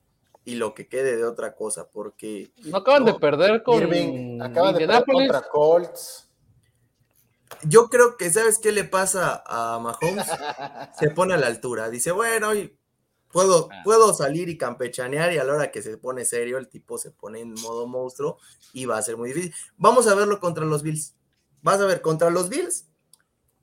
[0.45, 4.73] y lo que quede de otra cosa, porque no acaban de perder con Irving acaba
[4.73, 6.29] de perder contra Colts.
[7.63, 10.27] Yo creo que, ¿sabes qué le pasa a Mahomes?
[10.99, 12.77] Se pone a la altura, dice, bueno, y
[13.31, 13.81] puedo, Ah.
[13.85, 17.11] puedo salir y campechanear y a la hora que se pone serio, el tipo se
[17.11, 18.39] pone en modo monstruo
[18.73, 19.55] y va a ser muy difícil.
[19.77, 21.15] Vamos a verlo contra los Bills.
[21.63, 22.89] Vas a ver, contra los Bills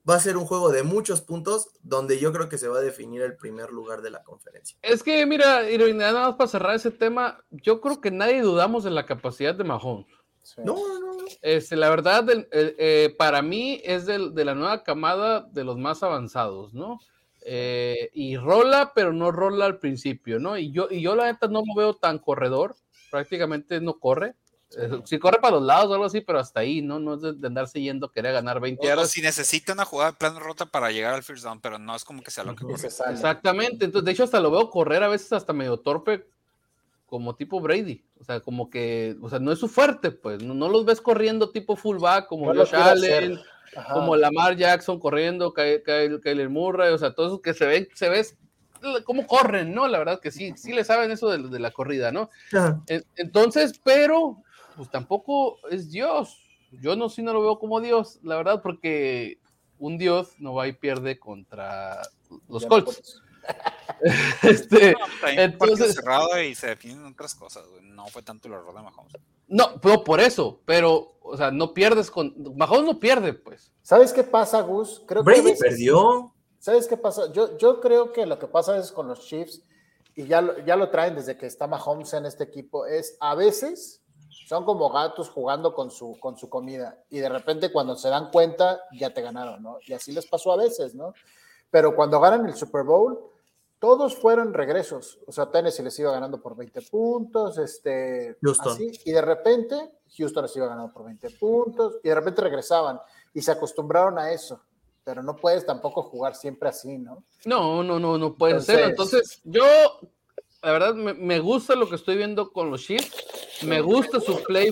[0.10, 2.82] va a ser un juego de muchos puntos donde yo creo que se va a
[2.82, 4.76] definir el primer lugar de la conferencia.
[4.82, 8.84] Es que, mira, Irving, nada más para cerrar ese tema, yo creo que nadie dudamos
[8.84, 10.08] de la capacidad de Mahomes.
[10.56, 10.62] Sí.
[10.64, 11.18] No, no, no.
[11.42, 15.64] Este, la verdad, el- el- eh, para mí es del- de la nueva camada de
[15.64, 17.00] los más avanzados, ¿no?
[17.46, 20.58] Eh, y rola, pero no rola al principio, ¿no?
[20.58, 22.76] Y yo, y yo la neta no lo veo tan corredor,
[23.12, 24.36] prácticamente no corre.
[24.78, 27.00] Eh, sí corre para los lados o algo así, pero hasta ahí, ¿no?
[27.00, 29.10] No es de, de andarse yendo, querer ganar 20 O- o yardas.
[29.10, 32.06] si necesita una jugada de plano rota para llegar al first down, pero no es
[32.06, 32.88] como que sea lo que corre.
[32.88, 36.28] Exactamente, entonces de hecho hasta lo veo correr a veces hasta medio torpe
[37.10, 40.54] como tipo Brady, o sea, como que, o sea, no es su fuerte, pues, no,
[40.54, 43.40] no los ves corriendo tipo fullback como No Josh Allen,
[43.94, 47.88] como Lamar Jackson corriendo, Ky- Kyle- Kyler Murray, o sea, todos esos que se ven,
[47.96, 48.38] se ves
[49.06, 49.88] cómo corren, ¿no?
[49.88, 52.30] La verdad que sí, sí le saben eso de, de la corrida, ¿no?
[52.54, 52.82] Ajá.
[53.18, 54.42] Entonces, pero,
[54.78, 56.38] pues tampoco es Dios.
[56.82, 59.40] Yo no, sí no lo veo como Dios, la verdad, porque
[59.80, 62.02] un Dios no va y pierde contra
[62.48, 63.22] los Ya no Colts.
[64.44, 67.84] Este, No, pues, Entonces- cerrado y se definen otras cosas, güey.
[67.84, 69.14] No fue tanto el error de Mahomes.
[69.48, 72.34] no, pero por eso, pero, o sea, no pierdes con.
[72.56, 73.72] Mahomes no pierde, pues.
[73.82, 75.04] ¿Sabes qué pasa, Gus?
[75.06, 76.34] Creo que a Brady veces- perdió.
[76.60, 77.32] ¿Sabes qué pasa?
[77.32, 79.62] Yo, yo creo que lo que pasa es con los Chiefs,
[80.16, 83.34] y ya, lo- ya lo traen desde que está Mahomes en este equipo, es a
[83.36, 84.02] veces
[84.48, 88.30] son como gatos jugando con su, con su comida, y de repente cuando se dan
[88.32, 89.78] cuenta, ya te ganaron, ¿no?
[89.86, 91.14] Y así les pasó a veces, ¿no?
[91.72, 93.29] Pero cuando ganan el Super Bowl,
[93.80, 95.20] todos fueron regresos.
[95.26, 98.74] O sea, Tennessee les iba ganando por 20 puntos, este, Houston.
[98.74, 99.76] así, y de repente
[100.18, 103.00] Houston les iba ganando por 20 puntos, y de repente regresaban,
[103.34, 104.62] y se acostumbraron a eso.
[105.04, 107.24] Pero no puedes tampoco jugar siempre así, ¿no?
[107.46, 108.90] No, no, no, no puede ser.
[108.90, 110.10] Entonces- Entonces, yo,
[110.62, 113.64] la verdad, me, me gusta lo que estoy viendo con los Chiefs.
[113.64, 114.72] Me gusta su play.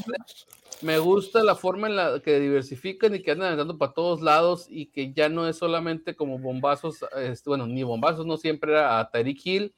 [0.82, 4.68] Me gusta la forma en la que diversifican y que andan dando para todos lados
[4.70, 9.00] y que ya no es solamente como bombazos, este, bueno, ni bombazos, no siempre era
[9.00, 9.76] a Tyreek Hill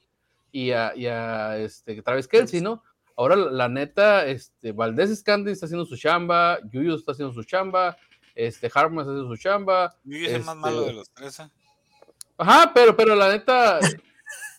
[0.51, 2.83] y a, y a, este, Travis Kelsey, ¿no?
[3.15, 7.97] Ahora, la, neta, este, Valdés Scandi está haciendo su chamba, Yuyu está haciendo su chamba,
[8.35, 9.95] este, Harman está haciendo su chamba.
[10.03, 11.39] Yuyu es el más Este- malo de los tres.
[11.39, 11.49] ¿eh?
[12.37, 13.79] Ajá, pero, pero la neta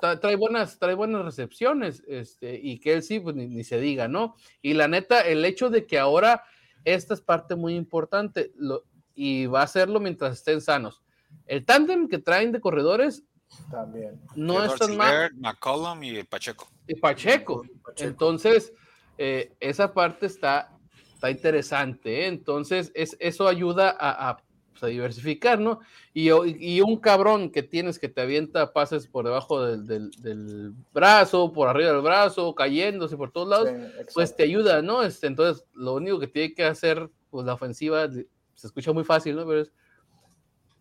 [0.01, 4.37] trae buenas, trae buenas recepciones, este, y Kelsey, pues ni, ni se diga, ¿no?
[4.63, 6.45] Y la neta, el hecho de que ahora
[6.85, 8.85] esta es parte muy importante, lo,
[9.15, 11.03] y va a hacerlo mientras estén sanos.
[11.47, 13.25] El tándem que traen de corredores
[13.71, 14.21] También.
[14.35, 15.31] no Edwards están mal.
[15.37, 16.69] McCollum y Pacheco.
[16.87, 17.63] Y Pacheco.
[17.85, 18.09] Pacheco.
[18.09, 18.73] Entonces,
[19.19, 20.71] eh, esa parte está,
[21.13, 22.23] está interesante.
[22.23, 22.27] ¿eh?
[22.29, 25.81] Entonces, es, eso ayuda a, a, pues, a diversificar, ¿no?
[26.15, 30.73] Y, y, un cabrón que tienes que te avienta pases por debajo del, del, del
[30.93, 35.03] brazo, por arriba del brazo, cayéndose por todos lados, Sí, pues te ayuda, ¿no?
[35.03, 39.37] Este, entonces, lo único que tiene que hacer, pues la ofensiva, se escucha muy fácil,
[39.37, 39.47] ¿no?
[39.47, 39.73] Pero es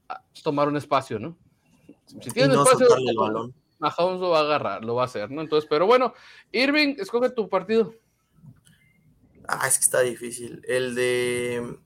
[0.07, 1.37] ah, tomar un espacio, ¿no?
[2.05, 3.53] Si tienes no espacio, el balón.
[3.79, 5.41] Mahomes lo va a agarrar, lo va a hacer, ¿no?
[5.41, 6.13] Entonces, pero bueno,
[6.51, 7.93] Irving, escoge tu partido.
[9.47, 10.61] Ah, es que está difícil.
[10.67, 11.79] El de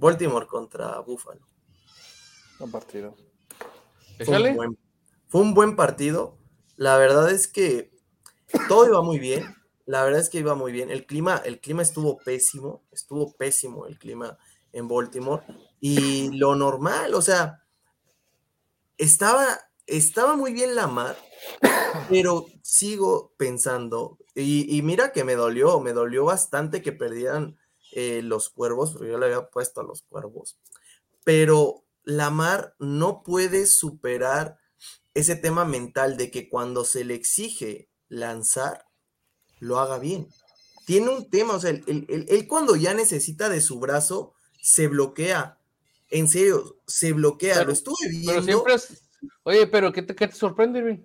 [0.00, 1.46] Baltimore contra Buffalo.
[2.58, 3.14] Un partido.
[4.16, 4.50] Fue Échale.
[4.50, 4.78] un, buen,
[5.28, 6.38] fue un buen partido.
[6.76, 7.92] La verdad es que
[8.66, 9.54] todo iba muy bien.
[9.84, 10.90] La verdad es que iba muy bien.
[10.90, 12.82] El clima, el clima estuvo pésimo.
[12.90, 14.38] Estuvo pésimo el clima
[14.72, 15.42] en Baltimore.
[15.80, 17.62] Y lo normal, o sea,
[18.96, 19.46] estaba,
[19.86, 21.16] estaba muy bien la mar,
[22.08, 27.58] pero sigo pensando, y, y mira que me dolió, me dolió bastante que perdieran
[27.92, 30.56] eh, los cuervos, porque yo le había puesto a los cuervos,
[31.24, 34.58] pero Lamar no puede superar
[35.14, 38.86] ese tema mental de que cuando se le exige lanzar,
[39.58, 40.28] lo haga bien.
[40.86, 44.32] Tiene un tema, o sea, él, él- él- él cuando ya necesita de su brazo,
[44.62, 45.58] se bloquea.
[46.10, 47.54] En serio, se bloquea.
[47.54, 48.42] Pero- lo estuve Pero viendo.
[48.42, 49.02] siempre es.
[49.44, 50.98] Oye, pero ¿qué te, qué te sorprende, Irving?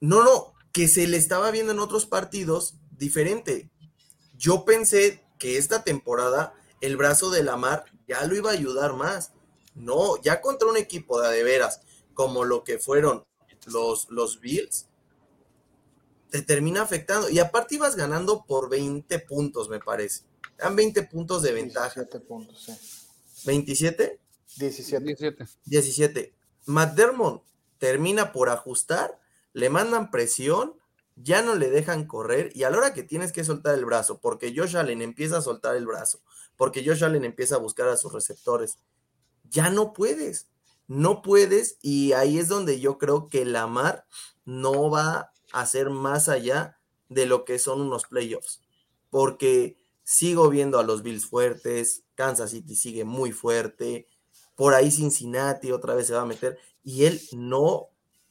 [0.00, 3.70] No, no, que se le estaba viendo en otros partidos diferente.
[4.36, 9.32] Yo pensé que esta temporada el brazo de Lamar ya lo iba a ayudar más.
[9.74, 11.82] No, ya contra un equipo de, veras,
[12.14, 13.24] como lo que fueron
[13.66, 14.88] los, los Bills,
[16.30, 17.28] te termina afectando.
[17.28, 20.22] Y aparte ibas ganando por 20 puntos, me parece.
[20.58, 22.00] Eran 20 puntos de ventaja.
[22.02, 22.72] 17 puntos, sí.
[23.44, 24.18] ¿27?
[24.56, 25.04] 17.
[25.04, 25.46] 17.
[25.66, 26.34] 17.
[26.66, 27.44] McDermott
[27.78, 29.20] termina por ajustar,
[29.52, 30.74] le mandan presión,
[31.16, 34.20] ya no le dejan correr y a la hora que tienes que soltar el brazo,
[34.20, 36.20] porque Josh Allen empieza a soltar el brazo,
[36.56, 38.78] porque Josh Allen empieza a buscar a sus receptores,
[39.48, 40.48] ya no puedes,
[40.86, 44.04] no puedes y ahí es donde yo creo que Lamar
[44.44, 48.60] no va a hacer más allá de lo que son unos playoffs,
[49.08, 54.06] porque sigo viendo a los Bills fuertes, Kansas City sigue muy fuerte,
[54.54, 57.88] por ahí Cincinnati otra vez se va a meter y él no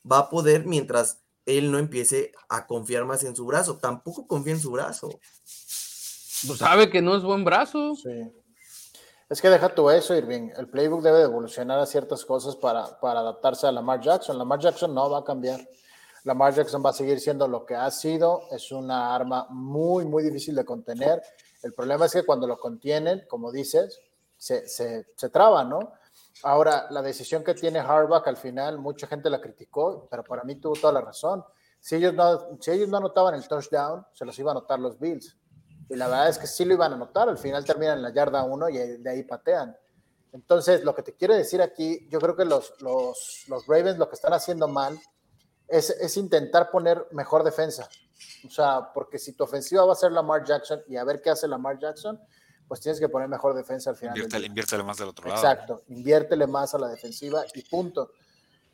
[0.10, 3.78] va a poder mientras él no empiece a confiar más en su brazo.
[3.78, 5.10] Tampoco confía en su brazo.
[6.48, 7.96] Pues sabe que no es buen brazo.
[7.96, 8.32] Sí.
[9.30, 10.52] Es que deja tú eso, Irving.
[10.56, 14.38] El playbook debe de evolucionar a ciertas cosas para, para adaptarse a Lamar Jackson.
[14.38, 15.68] Lamar Jackson no va a cambiar.
[16.24, 18.44] Lamar Jackson va a seguir siendo lo que ha sido.
[18.52, 21.22] Es una arma muy, muy difícil de contener.
[21.64, 24.00] El problema es que cuando lo contienen, como dices,
[24.38, 25.94] se, se, se traba, ¿no?
[26.44, 30.56] Ahora, la decisión que tiene Harbaugh al final, mucha gente la criticó, pero para mí
[30.56, 31.44] tuvo toda la razón.
[31.80, 35.00] Si ellos no, si ellos no anotaban el touchdown, se los iba a anotar los
[35.00, 35.38] Bills.
[35.90, 37.30] Y la verdad es que sí lo iban a anotar.
[37.30, 39.76] Al final terminan en la yarda 1 y de ahí patean.
[40.34, 44.10] Entonces, lo que te quiero decir aquí, yo creo que los, los, los Ravens lo
[44.10, 45.00] que están haciendo mal
[45.68, 47.88] es, es, intentar poner mejor defensa.
[48.46, 51.30] O sea, porque si tu ofensiva va a ser Lamar Jackson y a ver qué
[51.30, 52.20] hace Lamar Jackson,
[52.68, 54.16] pues tienes que poner mejor defensa al final.
[54.16, 55.42] Inviértele, inviértele más del otro lado.
[55.42, 58.12] Exacto, inviértele más a la defensiva y punto.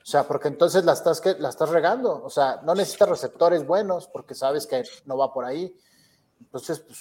[0.01, 2.23] O sea, porque entonces la estás, la estás regando.
[2.23, 5.75] O sea, no necesitas receptores buenos porque sabes que no va por ahí.
[6.39, 6.99] Entonces, pues,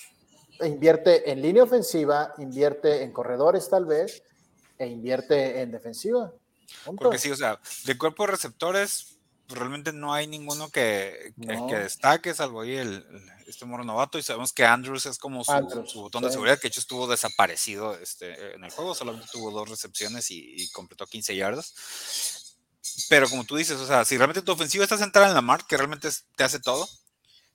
[0.69, 4.23] invierte en línea ofensiva, invierte en corredores tal vez,
[4.77, 6.33] e invierte en defensiva.
[6.85, 7.05] Punto.
[7.05, 9.19] Porque sí, o sea, de cuerpo de receptores,
[9.55, 11.67] realmente no hay ninguno que, que, no.
[11.67, 15.45] que destaque, salvo ahí el, el, este moro novato, y sabemos que Andrews es como
[15.45, 16.27] su, Andrews, su botón sí.
[16.27, 20.31] de seguridad, que de hecho estuvo desaparecido este, en el juego, solamente tuvo dos recepciones
[20.31, 22.57] y, y completó 15 yardas.
[23.09, 25.67] Pero como tú dices, o sea, si realmente tu ofensiva está centrada en la marca,
[25.69, 26.89] que realmente te hace todo,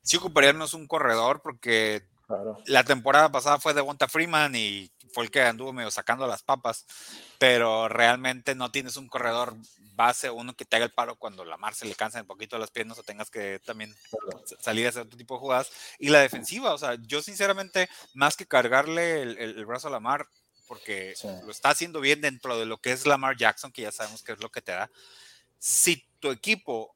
[0.02, 2.58] sí ocuparíamos un corredor porque claro.
[2.66, 6.42] la temporada pasada fue de Wonta Freeman y fue el que anduvo medio sacando las
[6.42, 6.86] papas,
[7.38, 9.56] pero realmente no tienes un corredor
[9.94, 12.58] base, uno que te haga el paro cuando la mar se le cansa un poquito
[12.58, 13.94] las piernas o tengas que también
[14.60, 15.70] salir a hacer otro tipo de jugadas.
[15.98, 19.92] Y la defensiva, o sea, yo sinceramente, más que cargarle el, el, el brazo a
[19.92, 20.26] la mar,
[20.66, 21.28] porque sí.
[21.44, 24.32] lo está haciendo bien dentro de lo que es Lamar Jackson, que ya sabemos que
[24.32, 24.90] es lo que te da.
[25.58, 26.95] Si tu equipo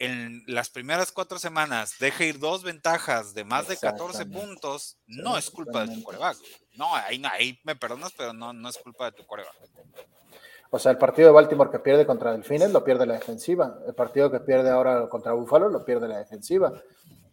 [0.00, 5.36] en las primeras cuatro semanas deja ir dos ventajas de más de 14 puntos, no
[5.36, 6.38] es culpa de tu coreback.
[6.76, 9.54] No, ahí, ahí me perdonas, pero no, no es culpa de tu coreback.
[10.70, 13.78] O sea, el partido de Baltimore que pierde contra Delfines lo pierde la defensiva.
[13.86, 16.72] El partido que pierde ahora contra Buffalo lo pierde la defensiva.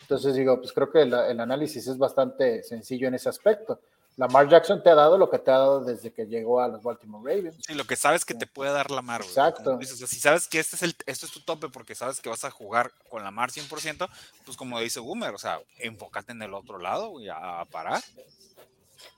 [0.02, 3.80] Entonces digo, pues creo que el, el análisis es bastante sencillo en ese aspecto.
[4.18, 6.82] Lamar Jackson te ha dado lo que te ha dado desde que llegó a los
[6.82, 7.56] Baltimore Ravens.
[7.66, 9.22] Sí, lo que sabes que te puede dar Lamar.
[9.22, 9.30] güey.
[9.30, 9.78] Exacto.
[9.78, 12.20] Dices, o sea, si sabes que este es, el, este es tu tope porque sabes
[12.20, 14.10] que vas a jugar con Lamar 100%,
[14.44, 18.02] pues como dice Boomer, o sea, enfócate en el otro lado güey, a, a parar.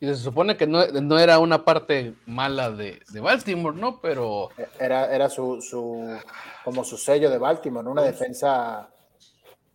[0.01, 4.01] Y se supone que no, no era una parte mala de, de Baltimore, ¿no?
[4.01, 6.19] Pero Era, era su, su,
[6.65, 7.91] como su sello de Baltimore, ¿no?
[7.91, 8.89] una defensa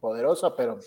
[0.00, 0.78] poderosa, pero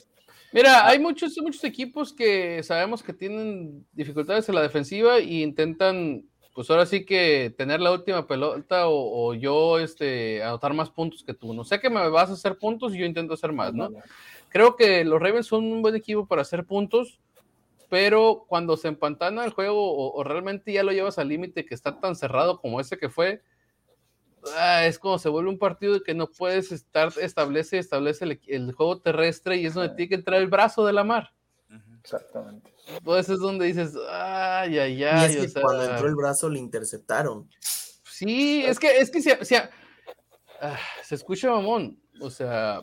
[0.57, 6.25] Mira, hay muchos, muchos equipos que sabemos que tienen dificultades en la defensiva y intentan,
[6.55, 11.23] pues ahora sí que tener la última pelota o, o yo este, anotar más puntos
[11.23, 11.53] que tú.
[11.53, 13.91] No sé que me vas a hacer puntos y yo intento hacer más, ¿no?
[14.49, 17.19] Creo que los Ravens son un buen equipo para hacer puntos,
[17.87, 21.75] pero cuando se empantana el juego o, o realmente ya lo llevas al límite que
[21.75, 23.43] está tan cerrado como ese que fue,
[24.55, 28.71] ah, es como se vuelve un partido que no puedes estar, establece, establece el, el
[28.73, 31.33] juego terrestre y es donde tiene que entrar el brazo de la mar.
[31.99, 32.73] Exactamente.
[33.03, 35.31] Pues es donde dices, ay, ay, Y ay.
[35.33, 37.49] es o que sea, cuando entró el brazo le interceptaron.
[38.03, 39.69] Sí, es que, es que se, se-
[40.61, 41.99] ah, se escucha mamón.
[42.21, 42.81] O sea,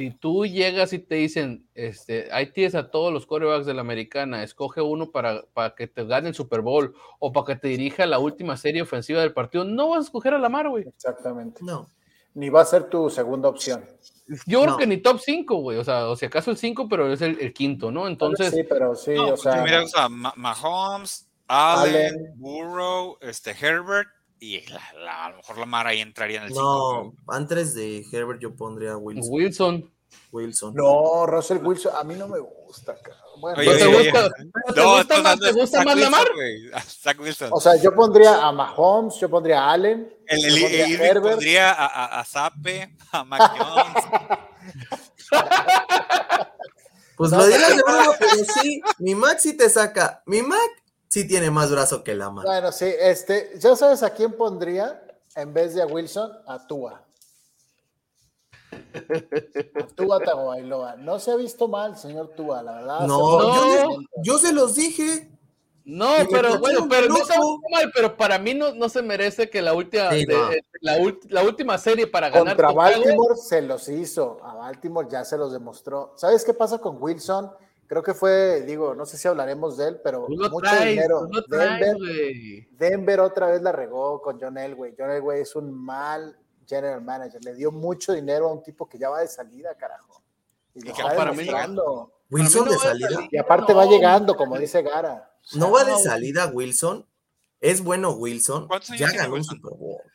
[0.00, 3.82] si tú llegas y te dicen, este, ahí tienes a todos los corebacks de la
[3.82, 7.68] americana, escoge uno para, para que te gane el Super Bowl o para que te
[7.68, 10.88] dirija la última serie ofensiva del partido, no vas a escoger a Lamar, güey.
[10.88, 11.60] Exactamente.
[11.62, 11.86] No.
[12.32, 13.84] Ni va a ser tu segunda opción.
[14.46, 15.76] Yo creo que ni top 5, güey.
[15.76, 18.06] O sea, o si acaso el 5, pero es el, el quinto, ¿no?
[18.08, 22.32] Entonces, sí, pero sí, No, o porque sea, mira, o sea, Ma- Mahomes, Allen, Allen.
[22.36, 24.08] Burrow, este, Herbert,
[24.40, 26.62] y la- la- a lo mejor Lamar ahí entraría en el 5.
[26.62, 29.30] No, antes de Herbert yo pondría a Wilson.
[29.32, 29.90] Wilson.
[30.32, 30.74] Wilson.
[30.74, 33.20] no, Russell Wilson, a mí no me gusta, cabrón.
[33.40, 34.44] Bueno, Oye, ¿No te oye, gusta, oye.
[34.66, 36.28] ¿no te No, gusta estás más, te gusta más Lamar?
[37.18, 37.48] Wilson.
[37.52, 41.20] o sea, yo pondría a Mahomes, yo pondría a Allen, el, yo el, pondría a
[41.22, 44.04] pondría a, a, a Zappe, a Mac Jones.
[47.16, 48.30] Pues lo dirás de broma, pero
[48.62, 50.22] sí, mi Mac sí te saca.
[50.24, 50.70] Mi Mac
[51.10, 52.46] sí tiene más brazo que la Mac.
[52.46, 55.02] Bueno, sí, este, ¿ya sabes a quién pondría
[55.34, 56.30] en vez de a Wilson?
[56.46, 57.02] A Tua.
[58.72, 60.96] A Tua Tagovailoa.
[60.96, 63.00] No se ha visto mal, señor Tua, la verdad.
[63.06, 63.54] No,
[64.22, 65.28] yo, les- se los dije.
[65.84, 67.34] No, pero bueno, pero no está
[67.72, 70.52] mal, pero para mí no, no se merece que la última, Sí, de- no.
[70.52, 75.08] eh, la, ult- la última serie para ganar Contra Baltimore se los hizo, a Baltimore
[75.10, 76.12] ya se los demostró.
[76.16, 77.50] ¿Sabes qué pasa con Wilson?
[77.90, 81.28] Creo que fue, digo, no sé si hablaremos de él, pero lo mucho traes, dinero.
[81.48, 82.68] traes, Denver.
[82.70, 84.94] Denver otra vez la regó con John Elway.
[84.96, 86.38] John Elway es un mal
[86.68, 87.44] general manager.
[87.44, 90.22] Le dio mucho dinero a un tipo que ya va de salida, carajo.
[90.72, 92.12] Y lo Y que está para mí no- demostrando.
[92.30, 93.28] Wilson Para mí de no salida.
[93.32, 95.34] Y aparte No, va llegando, como dice Gara.
[95.54, 95.98] No va de No.
[95.98, 97.04] salida Wilson.
[97.60, 98.68] Es bueno Wilson.
[98.68, 99.42] ¿Cuántos años Ya ganó un?
[99.42, 99.98] Super Bowl.
[100.00, 100.10] Ah,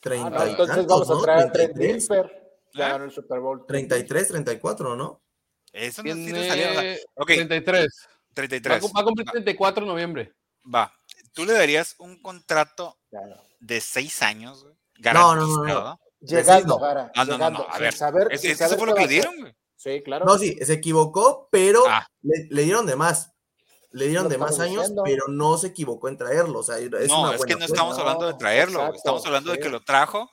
[0.00, 1.20] Treinta no, y entonces tantos, vamos a ¿no?
[1.22, 2.52] traer a Trent 33, Dilfer.
[2.74, 3.64] Ya ganó el Super Bowl.
[3.66, 5.22] 33, 34, ¿no?
[5.74, 7.86] Eso no Tiene salía, o sea, ok, 33.
[7.86, 8.80] Va, a 33.
[8.80, 10.32] cum- va a cumplir 34 en noviembre.
[10.72, 10.92] Va.
[11.32, 13.36] ¿Tú le darías un contrato Claro.
[13.58, 14.74] de 6 años, güey?
[15.12, 15.62] No, no, no, no.
[15.64, 16.00] Garantizado?
[16.20, 16.80] Llegando, no.
[16.80, 17.12] Gara.
[17.16, 17.66] Ah, no, no, llegando, no.
[17.74, 17.92] A ver.
[17.92, 19.08] saber- Es- saber eso fue lo que va hacer.
[19.10, 19.54] dieron, güey.
[19.76, 20.24] Sí, claro.
[20.24, 22.06] No, sí, se equivocó, pero Ah.
[22.22, 23.32] le, le dieron de más.
[23.90, 25.02] Le dieron de más años, diciendo.
[25.04, 26.60] pero no se equivocó en traerlo.
[26.60, 29.26] O sea, es no, una es buena que no estamos hablando de traerlo, exacto, estamos
[29.26, 29.62] hablando de sí.
[29.62, 30.30] que lo trajo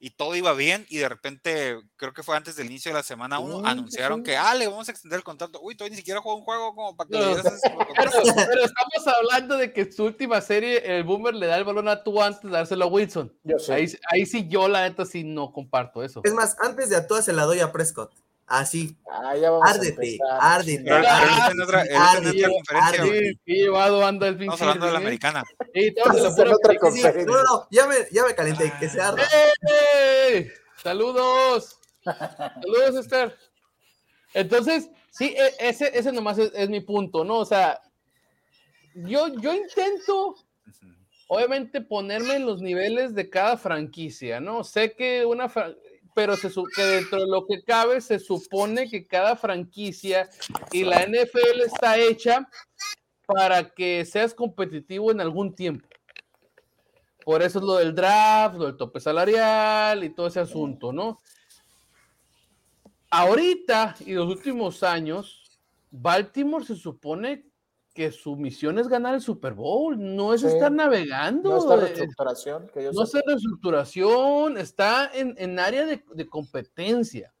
[0.00, 3.02] y todo iba bien y de repente, creo que fue antes del inicio de la
[3.02, 5.60] semana 1, Sí, sí, anunciaron que, ah, le vamos a extender el contrato.
[5.62, 7.42] Uy, todavía ni siquiera jugó un juego como para que No, le
[7.96, 11.88] Pero, pero estamos hablando de que su última serie, el Boomer le da el balón
[11.88, 13.32] a tú antes de dárselo a Wilson.
[13.44, 13.74] Yo sé.
[13.74, 16.20] Ahí, ahí sí yo, la neta, sí no comparto eso.
[16.24, 18.12] Es más, antes de a se la doy a Prescott.
[18.46, 18.96] Así.
[19.10, 20.38] Ah, ya vamos a Árdete, empezar.
[20.40, 20.90] árdete.
[20.90, 23.04] Él está en otra, está en Arde, otra conferencia.
[23.04, 24.54] Sí, qué llevado anda el pinche.
[24.54, 25.44] Estamos hablando de la americana.
[25.74, 26.74] Sí, estamos en otra americana.
[26.74, 27.24] Sí, conferencia.
[27.24, 29.22] no, no, no, ya me, ya me calenté, que se arda.
[30.30, 30.48] ¡Ey!
[30.80, 31.80] ¡Saludos!
[32.04, 33.36] ¡Saludos, Esther!
[34.32, 37.38] Entonces, sí, e- ese, ese nomás es, es mi punto, ¿no?
[37.38, 37.80] O sea,
[38.94, 40.36] yo, yo intento,
[41.26, 44.62] obviamente, ponerme en los niveles de cada franquicia, ¿no?
[44.62, 45.50] Sé que una,
[46.16, 50.30] pero se, que dentro de lo que cabe, se supone que cada franquicia
[50.72, 52.48] y la NFL está hecha
[53.26, 55.86] para que seas competitivo en algún tiempo.
[57.22, 61.20] Por eso es lo del draft, lo del tope salarial y todo ese asunto, ¿no?
[63.10, 65.42] Ahorita y los últimos años,
[65.90, 67.45] Baltimore se supone
[67.96, 70.48] que su misión es ganar el Super Bowl, no es Sí.
[70.48, 71.48] estar navegando.
[71.50, 73.18] No está eh, reestructuración, que yo no sé.
[73.18, 77.32] está en reestructuración, está en, en área de, de competencia.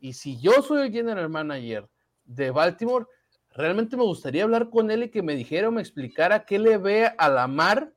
[0.00, 1.88] Y si yo soy el general manager
[2.24, 3.06] de Baltimore,
[3.54, 6.76] realmente me gustaría hablar con él y que me dijera o me explicara qué le
[6.78, 7.92] ve a la mar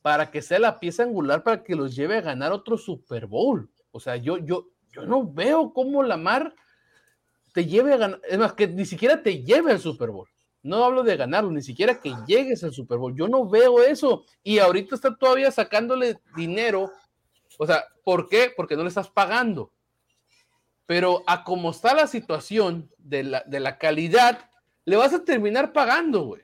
[0.00, 3.68] para que sea la pieza angular para que los lleve a ganar otro Super Bowl.
[3.90, 6.54] O sea, yo, yo, yo no veo cómo la mar
[7.52, 10.28] te lleve a ganar, es más, que ni siquiera te lleve al Super Bowl.
[10.66, 13.16] No hablo de ganarlo, ni siquiera que llegues al Super Bowl.
[13.16, 14.24] Yo no veo eso.
[14.42, 16.90] Y ahorita está todavía sacándole dinero.
[17.58, 18.52] O sea, ¿por qué?
[18.54, 19.72] Porque no le estás pagando.
[20.86, 24.50] Pero a como está la situación de la, de la calidad,
[24.84, 26.42] le vas a terminar pagando, güey.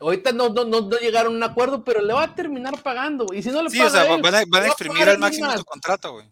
[0.00, 3.26] Ahorita no, no, no, no llegaron a un acuerdo, pero le va a terminar pagando,
[3.26, 3.40] güey.
[3.40, 5.52] Y si no le Sí, o paga sea, él, van a, van exprimir al máximo
[5.54, 6.26] tu contrato, güey.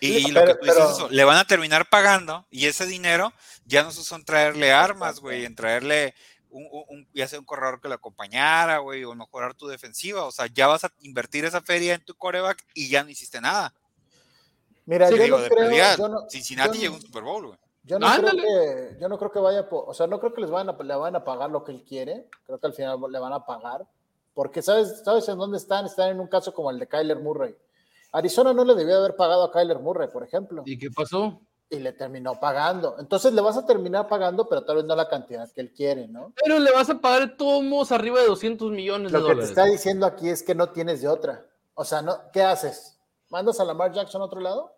[0.00, 2.66] Y, Sí, y lo que tú dices pero- eso, le van a terminar pagando y
[2.66, 3.32] ese dinero
[3.64, 6.14] ya no se usa en traerle armas, güey, en traerle
[6.50, 10.24] un, un- un- ya sea un corredor que lo acompañara, güey, o mejorar tu defensiva.
[10.24, 13.40] O sea, ya vas a invertir esa feria en tu coreback y ya no hiciste
[13.40, 13.72] nada.
[14.86, 17.06] Mira, Sí, yo Digo, no de creo, yo no, Cincinnati yo llegó a no- un
[17.06, 17.58] Super Bowl, güey.
[17.86, 20.50] Yo no, creo que, yo no creo que vaya, o sea, no creo que les
[20.50, 22.28] vayan a, le van a pagar lo que él quiere.
[22.46, 23.84] Creo que al final le van a pagar.
[24.32, 25.84] Porque ¿sabes, ¿sabes en dónde están?
[25.86, 27.54] Están en un caso como el de Kyler Murray.
[28.14, 31.40] Arizona no le debió haber pagado a Kyler Murray, por ejemplo, ¿Y qué pasó?
[31.68, 32.94] y le terminó pagando.
[33.00, 36.06] Entonces le vas a terminar pagando, pero tal vez no la cantidad que él quiere,
[36.06, 36.32] ¿no?
[36.40, 39.30] Pero le vas a pagar de todos modos arriba de 200 millones de Lo que
[39.30, 39.50] te dólares.
[39.50, 41.44] está diciendo aquí es que no tienes de otra.
[41.74, 42.96] O sea, no, ¿qué haces?
[43.30, 44.72] ¿Mandas a Lamar Jackson a otro lado?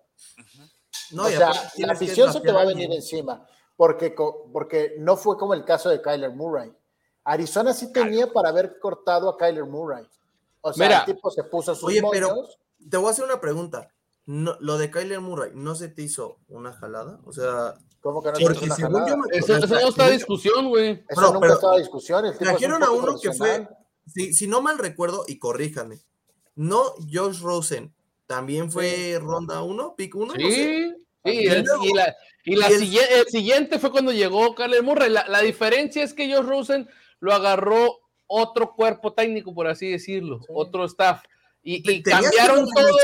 [1.11, 4.15] No, o sea, la afición se te va a venir encima, porque,
[4.51, 6.73] porque no fue como el caso de Kyler Murray.
[7.25, 10.07] Arizona sí tenía para haber cortado a Kyler Murray.
[10.63, 10.99] O sea, Mira.
[11.01, 12.35] el tipo se puso sus Oye, pero-.
[12.91, 13.93] Te voy a hacer una pregunta.
[14.27, 17.21] No, lo de Kyler Murray, ¿no se te hizo una jalada?
[17.25, 19.11] O sea, ¿Cómo que no porque es una según jalada?
[19.11, 21.05] yo me- Eso, no está discusión, güey.
[21.09, 22.25] Eso No, nunca pero- estaba discusión.
[22.27, 23.69] El tipo es un Trajeron a uno que fue,
[24.07, 26.01] si, si no mal recuerdo, y corríjame,
[26.57, 27.95] ¿no Josh Rosen
[28.27, 30.35] también fue ronda 1, pick 1?
[30.35, 30.57] Sí, No sé.
[30.57, 34.55] sí, Y el- y la, y la y el- siguiente, el siguiente fue cuando llegó
[34.57, 35.11] Kyler Murray.
[35.11, 36.89] La, la diferencia es que Josh Rosen
[37.21, 40.47] lo agarró otro cuerpo técnico, por así decirlo, Sí.
[40.53, 41.23] otro staff.
[41.69, 42.97] Y, cambiaron todo,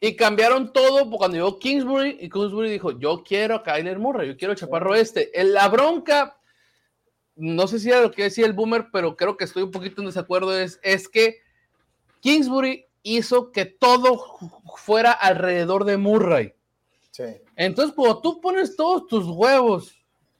[0.00, 4.36] y cambiaron todo cuando llegó Kingsbury, y Kingsbury dijo, yo quiero a Kyler Murray, yo
[4.38, 5.38] quiero a Chaparro este.
[5.38, 6.40] En la bronca,
[7.36, 10.00] no sé si era lo que decía el Boomer, pero creo que estoy un poquito
[10.00, 11.36] en desacuerdo, es, es que
[12.20, 14.38] Kingsbury hizo que todo
[14.78, 16.54] fuera alrededor de Murray.
[17.10, 17.24] Sí.
[17.56, 19.94] Entonces, cuando tú pones todos tus huevos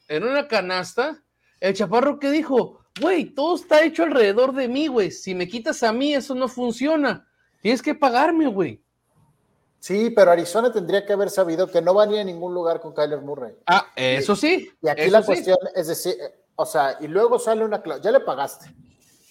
[0.08, 1.22] en una canasta,
[1.60, 5.10] el chaparro que dijo, güey, todo está hecho alrededor de mí, güey.
[5.10, 7.28] Si me quitas a mí, eso no funciona.
[7.60, 8.82] Tienes que pagarme, güey.
[9.78, 12.92] Sí, pero Arizona tendría que haber sabido que no va ni a ningún lugar con
[12.94, 13.54] Kyler Murray.
[13.66, 14.70] Ah, eso sí.
[14.82, 15.26] Y aquí la sí.
[15.26, 18.74] cuestión es decir, eh, o sea, y luego sale una cláusula, ya le pagaste,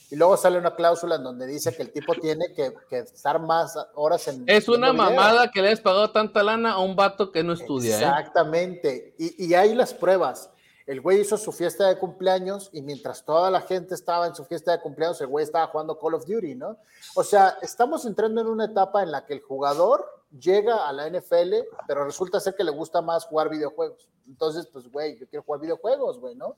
[0.10, 3.40] y luego sale una cláusula en donde dice que el tipo tiene que, que estar
[3.40, 4.44] más horas en...
[4.48, 7.94] Es una mamada que le has pagado tanta lana a un vato que no estudia,
[7.94, 8.00] ¿eh?
[8.00, 10.50] Exactamente, y, y hay las pruebas.
[10.90, 14.44] El güey hizo su fiesta de cumpleaños y mientras toda la gente estaba en su
[14.44, 16.78] fiesta de cumpleaños, el güey estaba jugando Call of Duty, ¿no?
[17.14, 21.08] O sea, estamos entrando en una etapa en la que el jugador llega a la
[21.08, 21.54] NFL,
[21.86, 24.10] pero resulta ser que le gusta más jugar videojuegos.
[24.28, 26.56] Entonces, pues, güey, yo quiero jugar videojuegos, güey, ¿no?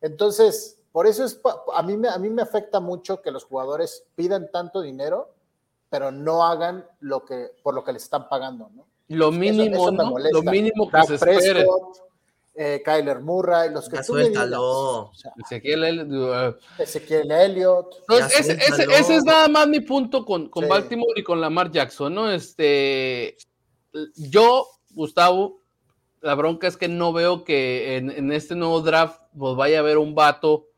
[0.00, 1.40] Entonces, por eso es,
[1.74, 5.34] a mí, me, a mí me afecta mucho que los jugadores pidan tanto dinero,
[5.90, 8.86] pero no hagan lo que, por lo que les están pagando, ¿no?
[9.08, 9.90] Lo mínimo.
[9.90, 11.64] Lo mínimo que Dak se espere.
[11.64, 12.04] Prescott,
[12.56, 14.34] eh, Kyler Murray, los que Ya tú me digas.
[14.34, 14.62] suéltalo.
[14.62, 17.96] O sea, Ezequiel, Ezequiel Elliott.
[18.00, 18.92] Entonces, Ya ese, ese- suéltalo.
[18.98, 20.70] ese es nada más mi punto con, con Sí.
[20.70, 22.30] Baltimore y con Lamar Jackson, ¿no?
[22.30, 23.36] Este,
[24.16, 25.60] yo, Gustavo,
[26.20, 29.80] la bronca es que no veo que en, en este nuevo draft pues vaya a
[29.80, 30.68] haber un vato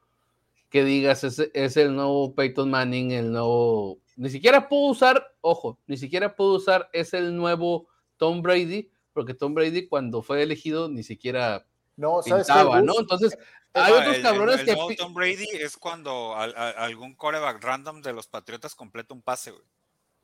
[0.71, 5.79] que digas es, es el nuevo Peyton Manning, el nuevo, ni siquiera puedo usar, ojo,
[5.87, 10.89] ni siquiera puedo usar es el nuevo Tom Brady, porque Tom Brady cuando fue elegido
[10.89, 12.83] ni siquiera No, ¿sabes qué, pintaba?
[12.83, 12.93] ¿no?
[13.01, 13.37] Entonces,
[13.73, 14.97] hay Ah, otros el- cabrones el, el que...
[14.97, 19.65] Tom Brady es cuando a- algún coreback random de los Patriotas completa un pase, güey.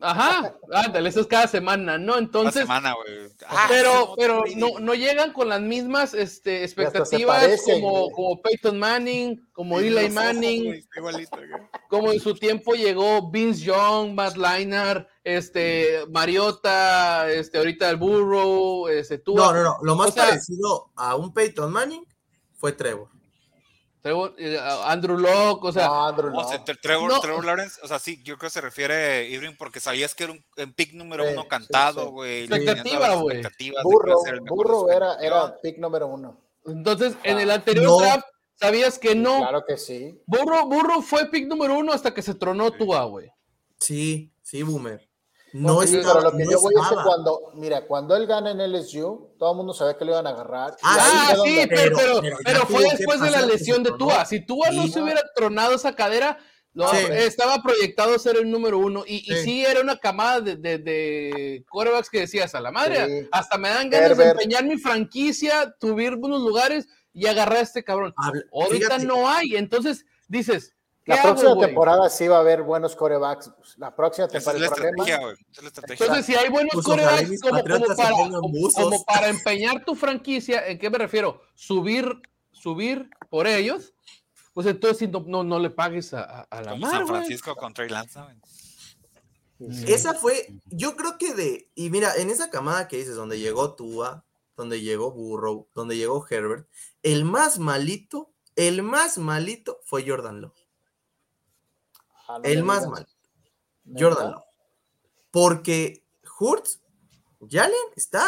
[0.04, 2.18] Ajá, ándale, eso es cada semana, ¿no?
[2.18, 3.28] Entonces, semana, güey.
[3.46, 8.10] Ah, pero, pero no, no llegan con las mismas este, expectativas parecen, como, güey.
[8.12, 11.38] como Peyton Manning, como Eli ojos, Manning, igualito,
[11.88, 18.88] como en su tiempo llegó Vince Young, Matt Leinart, este, Mariota, este, ahorita el Burrow,
[18.88, 19.36] este, tú.
[19.36, 19.76] No, no, no.
[19.82, 22.04] Lo más O sea- parecido a un Peyton Manning
[22.56, 23.08] fue Trevor.
[24.02, 26.46] Trevor, eh, Andrew Locke, o sea, no, Andrew, No, no.
[26.46, 27.20] o sea, Tre- Trevor, No.
[27.20, 30.32] Trevor Lawrence, o sea, sí, yo creo que se refiere Irving porque sabías que era
[30.32, 32.10] un, un pick número Sí, uno sí, cantado, sí.
[32.10, 32.40] güey.
[32.44, 33.42] Expectativa, teniendo las güey.
[33.84, 36.40] Burro, a Burro era, pick número uno.
[36.66, 37.98] entonces en el Ah, anterior no.
[38.00, 38.24] draft
[38.56, 39.38] sabías que no.
[39.38, 40.20] Claro que sí.
[40.26, 43.30] Burro, Burro fue pick número uno hasta que se tronó Tua, güey.
[43.78, 45.08] Sí, sí, Boomer.
[45.54, 46.20] No Pues Sí, estaba.
[46.20, 49.34] pero lo que no yo voy es que cuando, mira, cuando él gana en LSU,
[49.38, 50.76] todo el mundo sabía que lo iban a agarrar.
[50.82, 53.92] Ah, sí, donde- pero, pero- pero, pero ya pero fue después de la lesión de.
[53.98, 54.24] Tua.
[54.24, 56.38] Si Tua no se hubiera tronado esa cadera,
[56.74, 56.96] no, Sí.
[57.10, 59.04] estaba proyectado ser el número uno.
[59.06, 59.64] Y sí, y Sí.
[59.66, 63.06] era una camada de, de, de quarterbacks que decías a la madre.
[63.22, 63.28] Sí.
[63.30, 64.24] Hasta me dan ganas Herbert.
[64.38, 68.14] de empeñar mi franquicia, subir unos lugares y agarré a este cabrón.
[68.16, 72.62] Habla- Ahorita fíjate, no hay, entonces dices, ¿qué La próxima temporada sí va a haber
[72.62, 73.50] buenos corebacks.
[73.76, 75.34] La próxima Esa es temporada la estrategia, güey.
[75.50, 75.70] Es la.
[75.88, 77.64] Entonces, si hay buenos Pues corebacks como,
[77.96, 78.10] para,
[78.74, 81.42] como, para empeñar tu franquicia, ¿en qué me refiero?
[81.54, 82.20] Subir,
[82.52, 83.94] subir por ellos,
[84.54, 87.06] pues entonces si no, no, no le pagues a, a- a la Como mar, San.
[87.08, 87.90] Francisco con Trey.
[89.86, 93.74] Esa fue, yo creo que de, y mira, en esa camada que dices, donde llegó
[93.74, 94.24] Tua,
[94.56, 96.66] donde llegó Burrow, donde llegó Herbert,
[97.02, 100.61] el más malito, el más malito fue Jordan Love.
[102.42, 103.06] El más mal.
[103.96, 104.44] Jordan Love.
[105.30, 106.04] Porque
[106.38, 106.80] Hurts,
[107.48, 108.24] Jalen está,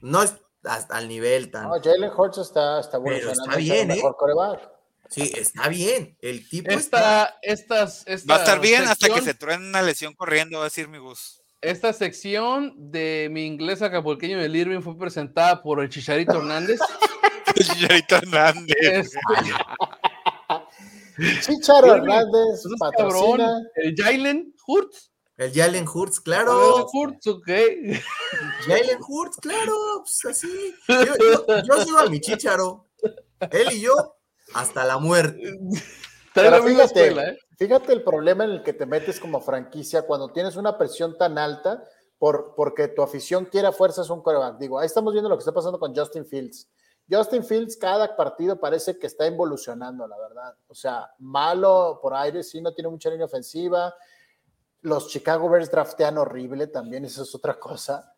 [0.00, 3.90] no es hasta al nivel tan, No, Jalen Hurts está, está Pero evolucionando está bien,
[3.90, 4.02] el ¿eh?
[4.02, 4.72] mejor
[5.08, 9.22] sí, está bien, el tipo está, Esta, estas, esta Va a estar bien hasta que
[9.22, 11.42] se truene una lesión corriendo, va a decir mi Gus.
[11.60, 16.80] Esta sección de mi inglés acapulqueño del Irving fue presentada por el Chicharito Hernández.
[17.54, 18.76] Chicharito Hernández.
[18.80, 19.20] Este,
[21.40, 23.36] Chicharo Hernández entonces, patrocina.
[23.36, 25.12] cabrón, el Jalen Hurts.
[25.36, 27.46] el Jalen Hurts, Jalen claro, Hurts, ok.
[28.66, 32.88] Jalen Hurts, claro, pues así, yo, yo, yo sigo a mi chicharo,
[33.50, 33.94] él y yo,
[34.54, 35.58] hasta la muerte.
[36.34, 37.38] Pero misma fíjate, escuela, ¿eh?
[37.58, 41.38] fíjate el problema en el que te metes como franquicia cuando tienes una presión tan
[41.38, 41.84] alta
[42.18, 44.58] por, porque tu afición quiere a fuerzas un coreback.
[44.58, 46.68] Digo, ahí estamos viendo lo que está pasando con Justin Fields.
[47.10, 50.54] Justin Fields cada partido parece que está involucionando, la verdad.
[50.68, 53.94] O sea, malo por aire, sí, no tiene mucha línea ofensiva.
[54.82, 58.14] Los Chicago Bears draftean horrible también, eso es otra cosa.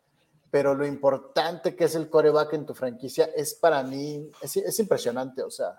[0.49, 4.79] Pero lo importante que es el coreback en tu franquicia es para mí, es, es
[4.79, 5.75] impresionante, o sea.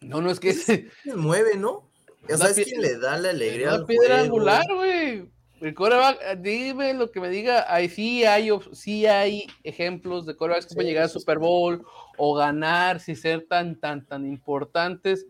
[0.00, 1.88] No, no es que Se mueve, ¿no?
[2.30, 4.24] O sea, es quien le da la alegría una al piedra juego.
[4.24, 5.37] angular, güey.
[5.60, 7.66] El coreback, eh, dime lo que me diga.
[7.72, 11.10] Ahí sí hay, sí hay ejemplos de corebacks que Sí, pueden llegar al.
[11.10, 11.84] Super Bowl
[12.16, 15.26] o ganar sin ser tan, tan, tan importantes.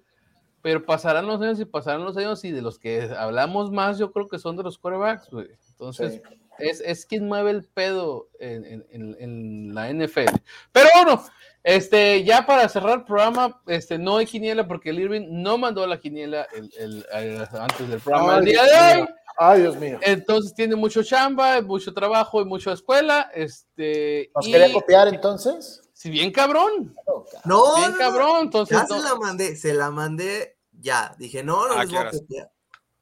[0.60, 4.10] Pero pasarán los años y pasarán los años y de los que hablamos más, yo
[4.12, 5.46] creo que son de los corebacks, güey.
[5.70, 6.38] Entonces, Sí.
[6.58, 10.32] es, es quien mueve el pedo en, en- en- en la NFL.
[10.72, 11.22] Pero bueno,
[11.62, 15.86] este, ya para cerrar el programa, este, no hay quiniela porque el Irving no mandó
[15.86, 19.08] la quiniela el- el- el- antes del programa Ay, el día de hoy.
[19.40, 19.98] Ay, Dios mío.
[20.02, 23.30] Entonces tiene mucho chamba, mucho trabajo y mucha escuela.
[23.32, 25.82] Este, ¿Nos y quería copiar entonces?
[25.92, 26.94] si bien cabrón,
[27.44, 31.14] No, bien no, cabrón, entonces ya no- se la mandé, se la mandé ya.
[31.18, 32.50] Dije, no, no ¿A les qué voy a copiar.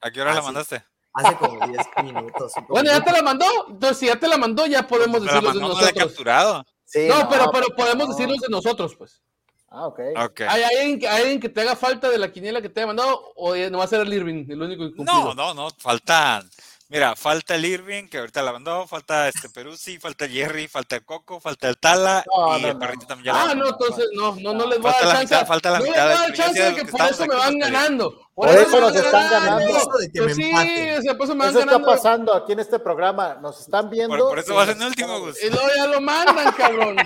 [0.03, 0.45] ¿A qué hora la sí.
[0.47, 0.85] mandaste?
[1.15, 2.53] Hace como 10 minutos.
[2.69, 5.61] Bueno, ya te la mandó, entonces si ya te la mandó, ya podemos decirlo de
[5.61, 5.93] nosotros.
[5.95, 6.65] capturado.
[6.85, 8.15] Sí, No, pero, pero podemos no.
[8.15, 9.23] decirlos de nosotros, pues.
[9.69, 10.01] Ah, ok.
[10.25, 10.41] Ok.
[10.49, 12.87] ¿Hay alguien, que- hay alguien que te haga falta de la quiniela que te haya
[12.87, 15.35] mandado o no va a ser el Irving, el único incumplido?
[15.35, 16.49] No, no, no, faltan.
[16.89, 21.05] Mira, falta el Irving, que ahorita la mandó, falta este Peruzzi, falta Jerry, falta el
[21.05, 22.79] Coco, falta el Tala No, y no, el no.
[22.79, 25.21] perrito también ya Ah, no, entonces no, no, no les voy a Falta dar la
[25.21, 25.35] chance.
[25.35, 27.35] mitad, falta la no les voy a dar chance de que que por eso me
[27.35, 28.26] van ganando.
[28.37, 29.67] Por eso me nos están ganando.
[29.77, 30.99] Eso de que me Pues sí, empaten.
[30.99, 31.89] o sea, por eso me van Eso está ganando.
[31.91, 33.35] pasando aquí en este programa.
[33.41, 34.15] Nos están viendo.
[34.15, 35.43] Por, por eso vas en último, Gus.
[35.43, 36.97] Y luego ya lo mandan, cabrón.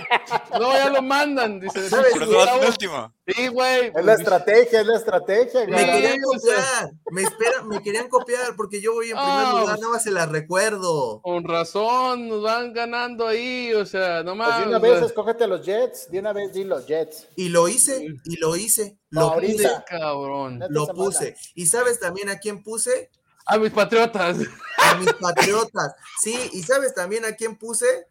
[0.57, 1.89] Luego ya lo mandan, dice.
[1.89, 2.11] ¿Sabes?
[2.11, 3.13] Por eso vas en último.
[3.27, 3.85] Sí, güey.
[3.87, 5.59] Es la pues, estrategia, es la estrategia.
[5.61, 5.85] Me güey.
[5.85, 9.65] Sí, querían copiar, me esperan, me querían copiar porque yo voy en primer Ah, lugar,
[9.67, 9.79] pues.
[9.79, 11.21] nada más se las recuerdo.
[11.21, 14.59] Con razón, nos van ganando ahí, o sea, no Pues más.
[14.59, 16.11] de una vez, escógete a los Jets.
[16.11, 17.29] De una vez, di los Jets.
[17.37, 19.69] Y lo hice, y lo hice, lo ahorita.
[19.69, 20.59] puse, cabrón.
[20.69, 21.35] Lo puse.
[21.55, 23.09] ¿Y sabes también a quién puse?
[23.45, 24.37] A mis patriotas.
[24.77, 25.93] A mis patriotas.
[26.21, 28.07] Sí, ¿y sabes también a quién puse?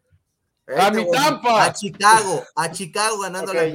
[0.77, 1.17] A te mi voy.
[1.17, 1.65] Tampa.
[1.65, 3.67] A Chicago, a Chicago ganando Ok, la.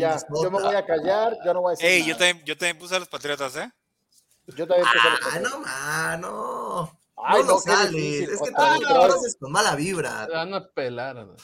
[0.42, 1.36] Yo me voy a callar.
[1.44, 1.86] Yo no voy a decir.
[1.86, 3.70] Ey, yo también, yo también puse a los Patriotas, ¿eh?
[4.46, 5.50] Yo también puse los Ah, Patriotas.
[5.52, 7.00] no, ma, no.
[7.16, 7.90] Ay, no, lo no, sales.
[7.92, 8.30] difícil.
[8.30, 8.80] Es que vez.
[8.88, 10.26] lo haces con mala vibra.
[10.26, 11.16] Se van a pelar.
[11.16, 11.34] ¿no?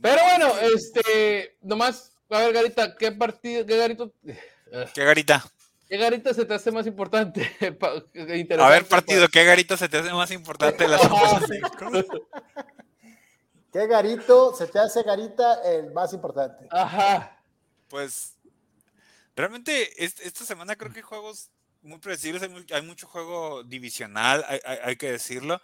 [0.00, 4.12] Pero bueno, este, nomás, a ver, Garita, ¿qué partido, qué garito,
[4.94, 5.44] ¿Qué garita?
[5.88, 7.40] qué garita se te hace más importante?
[8.58, 12.28] A ver, partido, para- ¿qué garita se te hace más importante de la Super Bowl?
[13.72, 16.66] ¿Qué garito se te hace garita el más importante?
[16.70, 17.38] Ajá.
[17.88, 18.34] Pues
[19.36, 21.50] realmente es- esta semana creo que hay juegos
[21.82, 25.60] muy predecibles, hay, mu- hay mucho juego divisional, hay, hay- hay que decirlo,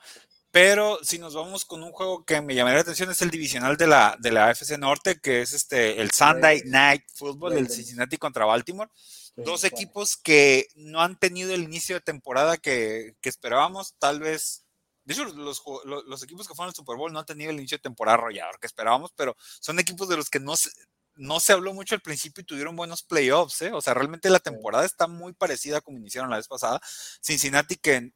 [0.55, 3.77] pero si nos vamos con un juego que me llamaría la atención es el divisional
[3.77, 6.71] de la, de la AFC Norte, que es este el Sunday Ravens.
[6.71, 7.69] Night Football, el.
[7.69, 8.89] Cincinnati contra Baltimore.
[9.35, 14.65] Dos equipos que no han tenido el inicio de temporada que, que esperábamos, tal vez.
[15.05, 15.61] De hecho, los,
[16.07, 18.61] los equipos que fueron al Super Bowl no han tenido el inicio de temporada arrollador
[18.61, 20.71] que esperábamos, pero son equipos de los que no se,
[21.17, 23.73] no se habló mucho al principio y tuvieron buenos playoffs, ¿eh?
[23.73, 26.81] O sea, realmente la temporada está muy parecida a como iniciaron la vez pasada.
[27.21, 28.13] Cincinnati que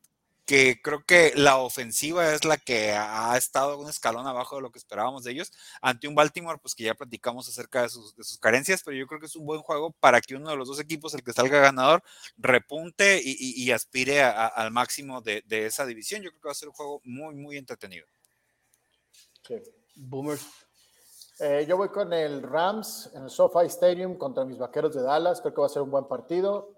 [0.48, 4.72] que creo que la ofensiva es la que ha estado un escalón abajo de lo
[4.72, 8.24] que esperábamos de ellos, ante un Baltimore, pues que ya platicamos acerca de sus, de
[8.24, 10.66] sus carencias, pero yo creo que es un buen juego para que uno de los
[10.66, 12.02] dos equipos, el que salga ganador,
[12.38, 16.22] repunte y, aspire al máximo de, de esa división.
[16.22, 18.06] Yo creo que va a ser un juego muy, muy entretenido.
[19.46, 19.56] Sí.
[19.96, 20.46] Boomers.
[21.40, 25.42] Eh, yo voy con el Rams en el SoFi Stadium contra mis vaqueros de Dallas.
[25.42, 26.77] Creo que va a ser un buen partido.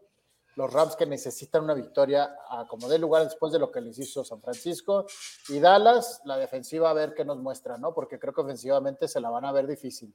[0.61, 3.99] Los Rams que necesitan una victoria a como dé lugar después de lo que les
[3.99, 5.07] hizo San Francisco.
[5.49, 7.95] Y Dallas, la defensiva, a ver qué nos muestra, ¿no?
[7.95, 10.15] Porque creo que ofensivamente se la van a ver difícil.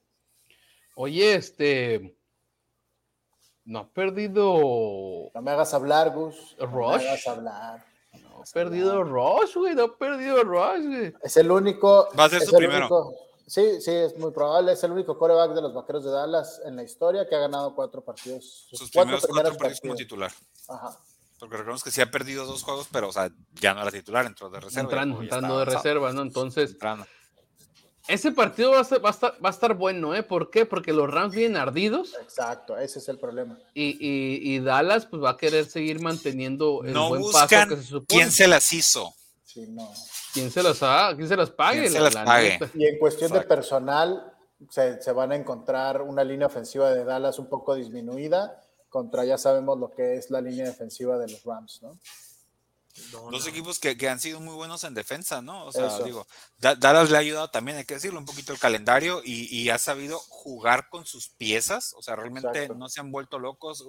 [0.97, 2.15] Oye, este.
[3.63, 5.31] No ha perdido.
[5.33, 6.55] No me hagas hablar, Gus.
[6.59, 6.97] No Rush.
[7.01, 7.85] me hagas hablar.
[8.21, 9.73] No ha perdido Rush, güey.
[9.73, 11.13] No ha perdido Rush, güey.
[11.23, 12.07] Es el único.
[12.17, 12.81] Va a ser su primero.
[12.81, 13.15] único-
[13.47, 14.73] sí, sí, es muy probable.
[14.73, 17.73] Es el único coreback de los vaqueros de Dallas en la historia que ha ganado
[17.75, 18.67] cuatro partidos.
[18.71, 20.31] Sus primeros cuatro partidos como titular.
[20.67, 20.99] Ajá.
[21.39, 23.29] Porque recordemos que sí ha perdido dos juegos, pero o sea,
[23.59, 24.81] ya no era titular, entró de reserva.
[24.83, 26.21] Entrando, ya entrando de reserva, ¿no?
[26.21, 27.05] Entonces, Entrando.
[28.07, 30.23] ese partido va a, ser- va a estar, va a estar bueno, ¿eh?
[30.23, 30.65] ¿Por qué?
[30.65, 33.59] Porque los Rams vienen ardidos Exacto, ese es el problema.
[33.73, 37.69] y, y- y Dallas pues va a querer seguir manteniendo el No buen paso buscan
[37.69, 38.05] que se supone.
[38.07, 39.13] quién se las hizo.
[39.55, 39.89] Sí, no.
[40.33, 41.87] ¿Quién se las, ha- quién se las pague?
[41.89, 42.59] ¿Quién se pague?
[42.73, 44.33] Y en cuestión de personal,
[44.69, 49.37] se, se van a encontrar una línea ofensiva de Dallas un poco disminuida contra ya
[49.37, 51.97] sabemos lo que es la línea defensiva de los Rams, ¿no?
[53.13, 53.49] No, Dos no.
[53.49, 55.65] equipos que, que han sido muy buenos en defensa, ¿no?
[55.67, 56.03] O sea, Eso.
[56.03, 56.27] digo,
[56.57, 59.69] Da- Dallas le ha ayudado también, hay que decirlo, un poquito el calendario y, y
[59.69, 62.75] ha sabido jugar con sus piezas, o sea, realmente Exacto.
[62.75, 63.85] no se han vuelto locos.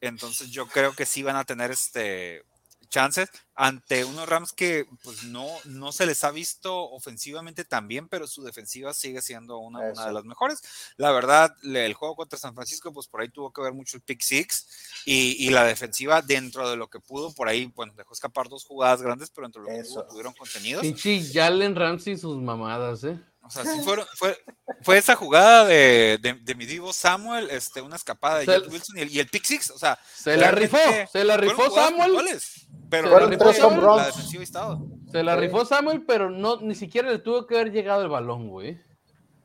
[0.00, 2.44] Entonces yo creo que sí van a tener este
[2.88, 8.08] chances ante unos Rams que pues no, no se les ha visto ofensivamente tan bien,
[8.08, 10.62] pero su defensiva sigue siendo una, de las mejores.
[10.96, 14.02] La verdad, el juego contra San Francisco, pues por ahí tuvo que ver mucho el
[14.02, 14.68] pick six
[15.04, 18.64] y, y la defensiva dentro de lo que pudo, por ahí, bueno, dejó escapar dos
[18.64, 20.82] jugadas grandes, pero entre lo que pudo, tuvieron contenidos.
[20.82, 23.18] Pinche Jalen Ramsey y sus mamadas, ¿eh?
[23.48, 24.36] O sea, sí fueron, fue,
[24.82, 28.72] fue esa jugada de, de, de mi divo Samuel, este, una escapada de Se- Jeff
[28.72, 30.78] Wilson y el, y el pick six, o sea, Se la rifó,
[31.12, 32.04] se la rifó Samuel.
[32.12, 33.96] puntuales, pero Se la la rifó defensiva- Samuel.
[33.96, 34.86] la defensiva ha estado.
[35.10, 38.48] Se la rifó Samuel, pero no, ni siquiera le tuvo que haber llegado el balón,
[38.48, 38.78] güey.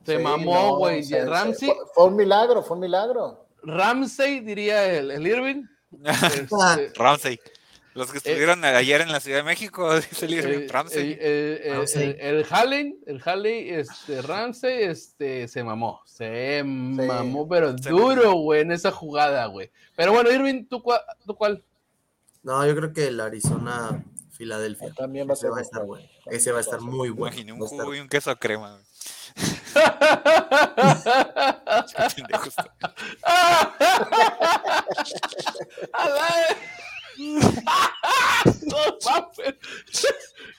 [0.04, 1.02] Se Sí, mamó, no, güey.
[1.02, 3.48] se- Ramsey, Fue, fue un milagro, fue un milagro.
[3.62, 5.64] Ramsey, diría el, el Irving.
[6.04, 7.38] Este, Ramsey.
[7.94, 11.12] Los que estuvieron ayer en la Ciudad de México, dice el Irving eh, Ramsey.
[11.12, 12.16] eh, eh, eh, Ramsey.
[12.18, 16.02] el, Hallen, el Haley, este, Ramsey, este, se mamó.
[16.04, 19.70] Se mamó, pero Se duro, güey, en esa jugada, güey.
[19.96, 21.62] Pero bueno, Irving, ¿tú, cua- tú cuál?
[22.42, 24.92] No, yo creo que el Arizona Filadelfia.
[24.94, 26.06] También va a ser va a estar bueno.
[26.26, 27.32] Ese va a estar muy bueno.
[27.34, 28.80] Imaginé un Va estar- y un queso a crema.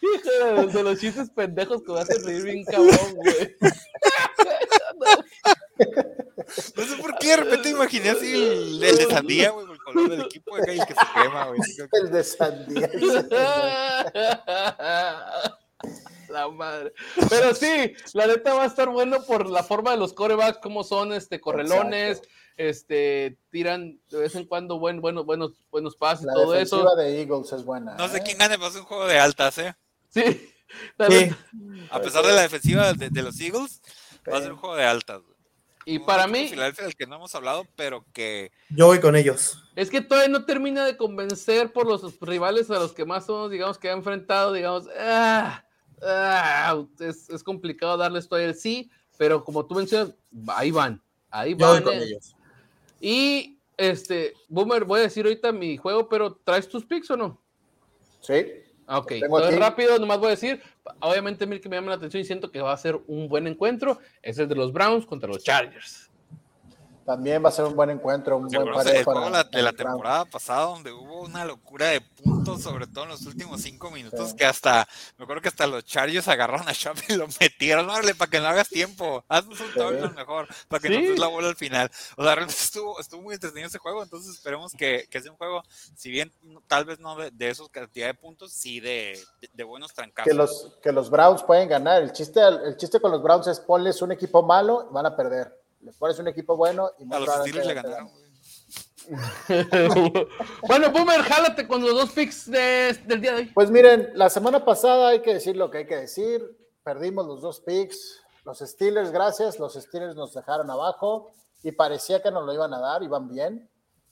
[0.02, 3.56] Hijo de, de los chistes pendejos que me hacen reír bien cabrón, güey.
[6.76, 10.10] No sé por qué de repente imaginé así el, el de sandía, güey, el color
[10.10, 11.60] del equipo y el queso crema, güey.
[11.92, 12.90] El de Sandía.
[16.30, 16.94] La madre.
[17.30, 20.84] Pero sí, la neta va a estar bueno por la forma de los corebacks, cómo
[20.84, 22.22] son este correlones,
[22.58, 26.96] este tiran de vez en cuando buen, bueno, buenos, buenos pases, La todo defensiva eso.
[26.96, 27.96] de Eagles es buena.
[27.96, 28.22] No sé ¿eh?
[28.24, 29.76] quién gane, va a ser un juego de altas, ¿eh?
[30.10, 30.24] Sí.
[31.10, 31.30] Sí.
[31.92, 33.82] A pesar de la defensiva de, de los Eagles,
[34.32, 35.22] va a ser un juego de altas.
[35.22, 35.36] güey.
[35.86, 39.16] Y Un para mí, Filadelfia del que no hemos hablado, pero que Yo voy con
[39.16, 39.64] ellos.
[39.76, 43.52] Es que todavía no termina de convencer por los rivales a los que más somos,
[43.52, 45.64] digamos, que ha enfrentado, digamos, ah,
[46.02, 50.14] ah, es, es complicado darles todavía el sí, pero como tú mencionas,
[50.48, 51.84] ahí van, ahí Yo voy van.
[51.84, 52.04] con eh.
[52.04, 52.36] ellos.
[53.00, 57.42] Y, este, Boomer, voy a decir ahorita mi juego, pero ¿traes tus picks o no?
[58.22, 58.46] Sí.
[58.88, 60.62] Ah, Ok, entonces rápido, nomás voy a decir,
[61.00, 63.48] obviamente el que me llama la atención y siento que va a ser un buen
[63.48, 66.05] encuentro, es el de los Browns contra los Chargers.
[67.06, 69.64] También va a ser un buen encuentro, un ¿Se buen pareo para, la- de para
[69.64, 73.92] la temporada pasada donde hubo una locura de puntos, sobre todo en los últimos cinco
[73.92, 74.36] minutos, Sí.
[74.36, 74.88] que hasta,
[75.18, 78.40] me acuerdo que hasta los Chargers agarraron a Schaub y lo metieron, órale, para que
[78.40, 79.74] no hagas tiempo, haznos un Sí.
[79.76, 80.96] touchdown mejor, para que Sí.
[80.98, 81.92] no des la bola al final.
[82.18, 85.38] O sea, realmente estuvo, estuvo muy entretenido ese juego, entonces esperemos que, que sea un
[85.38, 85.62] juego,
[85.96, 86.32] si bien
[86.66, 90.28] tal vez no de, de esos cantidad de puntos, sí de, de, de buenos trancazos.
[90.28, 92.02] Que los, que los Browns pueden ganar.
[92.02, 95.56] El chiste, el chiste con los Browns es ponles un equipo malo, van a perder.
[95.86, 98.10] Les pones un equipo bueno y a los Steelers le ganaron.
[100.68, 103.52] bueno, Boomer, jálate con los dos picks de- del día de hoy.
[103.54, 106.44] Pues miren, la semana pasada hay que decir lo que hay que decir.
[106.84, 108.22] Perdimos los dos picks.
[108.44, 109.60] Los Steelers, gracias.
[109.60, 111.32] Los Steelers nos dejaron abajo
[111.64, 113.70] y parecía que nos lo iban a dar, iban bien.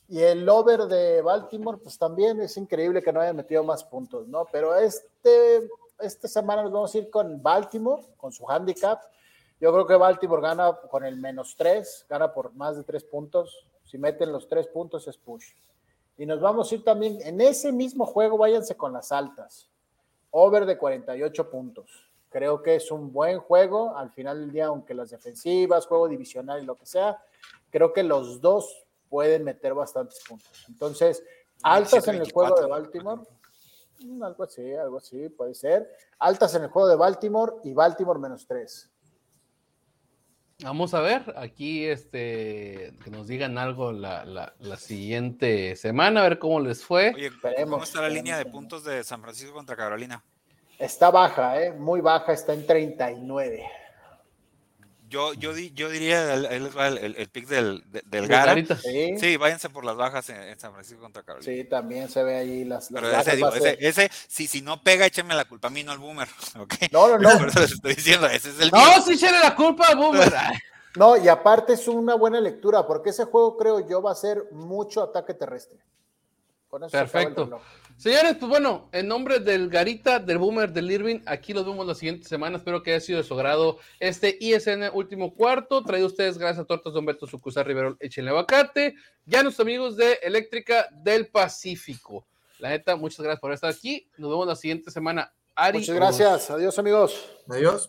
[0.08, 4.28] Y el over de Baltimore, pues también es increíble que no haya metido más puntos,
[4.28, 4.46] ¿no?
[4.52, 5.68] Pero este,
[6.00, 9.02] esta semana nos vamos a ir con Baltimore, con su handicap.
[9.64, 13.66] Yo creo que Baltimore gana con el menos tres, gana por más de tres puntos.
[13.86, 15.54] Si meten los tres puntos es push.
[16.18, 19.70] Y nos vamos a ir también en ese mismo juego, váyanse con las altas.
[20.32, 22.12] Over de 48 puntos.
[22.30, 23.96] Creo que es un buen juego.
[23.96, 27.24] Al final del día, aunque las defensivas, juego divisional y lo que sea,
[27.70, 30.66] creo que los dos pueden meter bastantes puntos.
[30.68, 31.24] Entonces,
[31.62, 33.22] altas en el juego de Baltimore.
[34.02, 35.90] Mm, Algo así, algo así, puede ser.
[36.20, 38.90] Altas en el juego de Baltimore y Baltimore menos tres.
[40.64, 46.24] Vamos a ver, aquí este, que nos digan algo la, la, la siguiente semana, a
[46.24, 47.12] ver cómo les fue.
[47.14, 50.24] Oye, Esperemos, ¿cómo está la esperemos línea de puntos de San Francisco contra Carolina?
[50.80, 51.74] Está baja, ¿eh?
[51.74, 53.64] muy baja, está en 39.
[55.14, 58.46] Yo, yo, di- yo diría el, el, el- el pick del, de- del De Gara.
[58.48, 58.76] Garita.
[58.78, 59.18] Sí, sí.
[59.20, 61.70] Sí, váyanse por las bajas en, en San Francisco contra Carolina.
[61.70, 63.36] también se ve ahí las, las Pero bajas, ese,
[64.02, 66.28] digo, si, si no pega, échenme la culpa a mí, no al boomer.
[66.60, 66.74] ¿ok?
[66.92, 67.30] No, no, no.
[67.38, 69.02] Por eso les estoy diciendo, ese es el No, mío.
[69.06, 70.34] sí, echenle la culpa a Boomer.
[70.96, 74.44] No, y aparte es una buena lectura, porque ese juego creo yo va a ser
[74.52, 75.80] mucho ataque terrestre.
[76.70, 77.44] Con eso se acaba el Perfecto.
[77.46, 77.62] reloj.
[77.98, 81.96] Señores, pues bueno, en nombre del Garita, del Boomer, del Irving, aquí los vemos la
[81.96, 82.58] siguiente semana.
[82.58, 85.84] Espero que haya sido de su agrado este ISN último cuarto.
[85.84, 88.96] Traído a ustedes gracias a Tortas Don Beto Sucursal Rivero, échenle aguacate.
[89.26, 92.26] Ya nuestros amigos de Eléctrica del Pacífico.
[92.60, 94.08] La neta, muchas gracias por estar aquí.
[94.18, 95.34] Nos vemos la siguiente semana.
[95.56, 96.50] Ari, Muchas gracias.
[96.50, 97.30] Adiós, amigos.
[97.50, 97.88] Adiós.